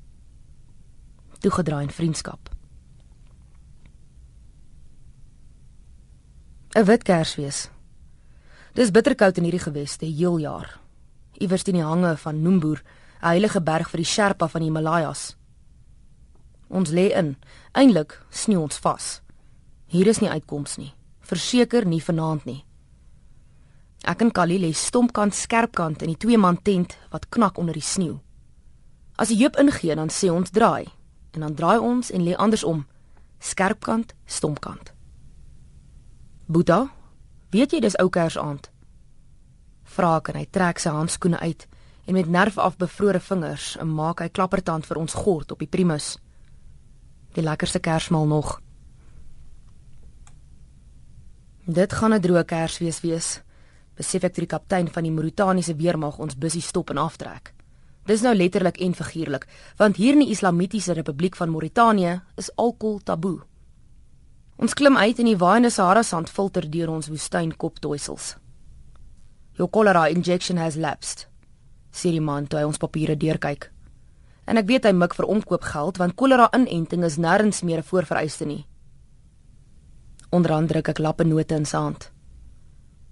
Toe 1.40 1.50
gedraai 1.50 1.82
in 1.82 1.90
vriendskap. 1.90 2.50
'n 6.74 6.84
Wit 6.84 7.02
Kersfees. 7.02 7.70
Dis 8.74 8.90
bitterkoud 8.90 9.36
in 9.36 9.44
hierdie 9.44 9.62
geweste 9.62 10.06
heel 10.06 10.38
jaar. 10.38 10.80
Iewers 11.38 11.62
teen 11.62 11.74
die 11.74 11.84
hange 11.84 12.16
van 12.16 12.42
Noemboer 12.42 12.82
'n 13.24 13.28
heilige 13.28 13.60
berg 13.60 13.88
vir 13.90 13.98
die 13.98 14.04
Sherpa 14.04 14.48
van 14.48 14.60
die 14.60 14.68
Himalajas. 14.68 15.36
Ons 16.68 16.90
lê 16.90 17.16
in. 17.16 17.36
Eindelik 17.72 18.26
sneeu 18.30 18.60
ons 18.60 18.78
vas. 18.78 19.22
Hier 19.86 20.06
is 20.06 20.20
nie 20.20 20.30
uitkoms 20.30 20.76
nie. 20.76 20.92
Verseker 21.20 21.86
nie 21.86 22.02
vanaand 22.02 22.44
nie. 22.44 22.64
Ek 24.04 24.20
en 24.20 24.30
Kali 24.30 24.58
lê 24.58 24.72
stompkant 24.72 25.34
skerpkant 25.34 26.02
in 26.02 26.08
die 26.08 26.16
twee 26.16 26.38
man 26.38 26.62
tent 26.62 26.98
wat 27.10 27.28
knak 27.28 27.58
onder 27.58 27.74
die 27.74 27.82
sneeu. 27.82 28.20
As 29.16 29.28
die 29.28 29.38
heup 29.38 29.56
ingee 29.56 29.94
dan 29.94 30.08
sê 30.08 30.30
ons 30.30 30.50
draai 30.50 30.84
en 31.32 31.40
dan 31.40 31.54
draai 31.54 31.78
ons 31.78 32.10
en 32.10 32.22
lê 32.22 32.36
andersom. 32.36 32.86
Skerpkant, 33.40 34.14
stompkant. 34.26 34.92
Boeta, 36.46 36.90
Weet 37.54 37.70
jy 37.70 37.78
dis 37.84 37.94
ou 38.02 38.08
Kersaand? 38.10 38.66
Vra 39.94 40.16
ek 40.18 40.32
en 40.32 40.38
hy 40.40 40.46
trek 40.50 40.80
sy 40.82 40.90
handskoene 40.90 41.38
uit 41.38 41.68
en 42.04 42.12
met 42.12 42.28
nerve 42.28 42.60
af 42.60 42.76
bevrore 42.76 43.20
vingers 43.20 43.76
en 43.76 43.94
maak 43.94 44.20
hy 44.20 44.28
klappertand 44.28 44.86
vir 44.86 45.00
ons 45.00 45.14
gord 45.14 45.52
op 45.52 45.58
die 45.58 45.70
primus. 45.70 46.14
Die 47.34 47.42
lekkerste 47.42 47.80
Kersmaal 47.80 48.26
nog. 48.26 48.60
Dit 51.66 51.92
gaan 51.92 52.12
'n 52.12 52.20
droë 52.20 52.44
Kersfees 52.44 53.00
wees. 53.00 53.40
Besef 53.96 54.22
ek 54.22 54.34
toe 54.34 54.44
die 54.44 54.56
kaptein 54.56 54.88
van 54.88 55.02
die 55.02 55.12
Mauritaniese 55.12 55.76
weermag 55.76 56.18
ons 56.18 56.36
busy 56.36 56.60
stop 56.60 56.90
en 56.90 56.98
aftrek. 56.98 57.54
Dis 58.04 58.20
nou 58.20 58.34
letterlik 58.34 58.76
en 58.76 58.94
figuurlik, 58.94 59.46
want 59.76 59.96
hier 59.96 60.12
in 60.12 60.18
die 60.18 60.30
Islamitiese 60.30 60.92
Republiek 60.92 61.36
van 61.36 61.50
Mauritanië 61.50 62.20
is 62.36 62.50
alkohol 62.56 62.98
taboe. 62.98 63.40
Ons 64.56 64.74
klim 64.74 64.96
uit 64.96 65.18
in 65.18 65.24
die 65.24 65.38
waaiende 65.38 65.70
Sahara 65.70 66.02
sand 66.02 66.30
filter 66.30 66.70
deur 66.70 66.88
ons 66.88 67.08
woestyn 67.08 67.56
koptoisels. 67.56 68.36
Your 69.56 69.70
cholera 69.70 70.08
injection 70.08 70.56
has 70.56 70.76
lapsed. 70.76 71.33
Sê 71.94 72.10
die 72.10 72.22
man 72.22 72.48
toe 72.50 72.58
hy 72.58 72.66
ons 72.66 72.80
papiere 72.82 73.14
deurkyk. 73.16 73.70
En 74.50 74.58
ek 74.60 74.66
weet 74.68 74.88
hy 74.88 74.92
mik 74.92 75.14
vir 75.14 75.30
omkoopgeld 75.30 76.00
want 76.02 76.16
cholera 76.18 76.50
inenting 76.56 77.06
is 77.06 77.20
nêrens 77.22 77.62
meer 77.62 77.78
'n 77.78 77.88
voorvereiste 77.90 78.44
nie. 78.46 78.66
Onderhand 80.30 80.68
druk 80.68 80.88
ek 80.88 80.98
lappe 80.98 81.24
note 81.24 81.54
in 81.54 81.64
sy 81.64 81.78
hand. 81.78 82.10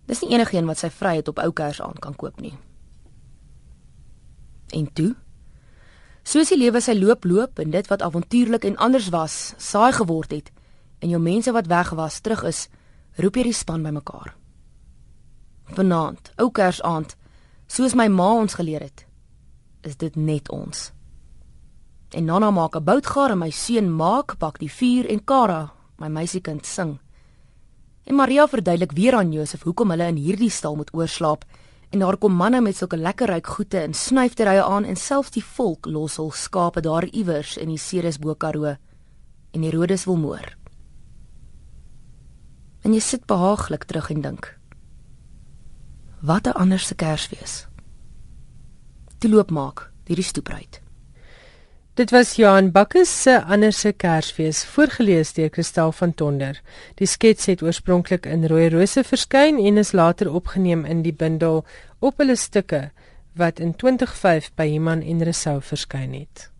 Dis 0.07 0.21
nie 0.23 0.35
enigiemand 0.35 0.67
wat 0.67 0.79
sy 0.79 0.91
vryheid 0.91 1.29
op 1.29 1.39
ou 1.39 1.53
kers 1.53 1.81
aan 1.81 1.99
kan 2.01 2.17
koop 2.17 2.41
nie. 2.41 2.59
En 4.73 4.93
toe? 4.93 5.15
Soos 6.25 6.49
die 6.49 6.59
lewe 6.59 6.81
sy 6.81 6.95
loop 6.95 7.25
loop 7.25 7.59
en 7.59 7.71
dit 7.71 7.89
wat 7.91 8.03
avontuurlik 8.03 8.65
en 8.65 8.77
anders 8.77 9.09
was, 9.09 9.55
saai 9.59 9.93
geword 9.93 10.31
het 10.31 10.53
en 11.03 11.11
jou 11.11 11.19
mense 11.21 11.53
wat 11.53 11.67
weg 11.67 11.91
was 11.99 12.21
terug 12.21 12.45
is, 12.47 12.69
roep 13.19 13.37
jy 13.37 13.43
die 13.43 13.53
span 13.53 13.83
bymekaar. 13.83 14.37
Vanaand, 15.75 16.31
ou 16.39 16.51
kersaand, 16.55 17.17
soos 17.67 17.95
my 17.95 18.09
ma 18.09 18.33
ons 18.33 18.55
geleer 18.55 18.81
het, 18.81 19.07
is 19.83 19.97
dit 19.97 20.17
net 20.17 20.51
ons. 20.51 20.93
En 22.13 22.25
Nana 22.25 22.51
maak 22.51 22.77
'n 22.77 22.85
boutgaar 22.85 23.31
en 23.31 23.39
my 23.39 23.51
seun 23.51 23.91
maak 23.97 24.39
bak 24.39 24.59
die 24.59 24.71
vuur 24.71 25.07
en 25.09 25.25
Kara, 25.25 25.73
my 25.99 26.09
meisiekind 26.09 26.67
sing. 26.67 26.99
En 28.05 28.15
Maria 28.15 28.49
verduidelik 28.49 28.93
weer 28.93 29.15
aan 29.15 29.33
Josef 29.33 29.63
hoekom 29.63 29.91
hulle 29.91 30.07
in 30.07 30.17
hierdie 30.17 30.51
stal 30.51 30.77
moet 30.77 30.95
oorslaap 30.95 31.45
en 31.91 31.99
daar 31.99 32.17
kom 32.17 32.35
manne 32.35 32.61
met 32.61 32.77
sulke 32.77 32.97
lekker 32.97 33.29
ryk 33.29 33.47
goede 33.47 33.81
en 33.81 33.95
snuifterye 33.95 34.63
aan 34.65 34.85
en 34.85 34.97
selfs 34.97 35.31
die 35.31 35.45
volk 35.45 35.87
los 35.87 36.17
hul 36.17 36.31
skape 36.31 36.81
daar 36.81 37.05
iewers 37.05 37.57
in 37.57 37.69
die 37.69 37.79
Ceres 37.79 38.19
bo 38.19 38.35
Karoo 38.35 38.77
en 39.53 39.61
die 39.61 39.71
Rodes 39.71 40.05
wil 40.05 40.17
moer. 40.17 40.57
En 42.83 42.95
jy 42.97 43.01
sit 43.01 43.27
behaaglik 43.27 43.85
terug 43.85 44.11
en 44.11 44.21
dink. 44.21 44.62
Wat 46.23 46.47
'n 46.47 46.51
ander 46.51 46.79
se 46.79 46.95
Kersfees. 46.95 47.67
Die 49.19 49.31
loop 49.31 49.51
maak 49.51 49.91
hierdie 50.05 50.25
stoepruit. 50.25 50.81
Dit 51.95 52.11
was 52.11 52.37
Johan 52.37 52.71
Bakkes 52.71 53.23
se 53.23 53.43
ander 53.43 53.73
se 53.73 53.93
Kersfees 53.93 54.65
voorgeles 54.65 55.33
deur 55.33 55.51
Kristal 55.51 55.93
van 55.93 56.15
Tonder. 56.15 56.61
Die 56.95 57.07
skets 57.07 57.47
het 57.47 57.63
oorspronklik 57.63 58.27
in 58.27 58.47
Rooi 58.47 58.69
Rose 58.69 59.05
verskyn 59.05 59.59
en 59.59 59.77
is 59.77 59.93
later 59.93 60.33
opgeneem 60.33 60.85
in 60.85 61.03
die 61.03 61.15
bundel 61.15 61.65
Op 61.99 62.19
hulle 62.19 62.37
stukke 62.37 62.91
wat 63.35 63.59
in 63.59 63.77
2005 63.77 64.55
by 64.55 64.63
Iman 64.63 65.03
en 65.03 65.23
Resou 65.23 65.63
verskyn 65.63 66.13
het. 66.13 66.52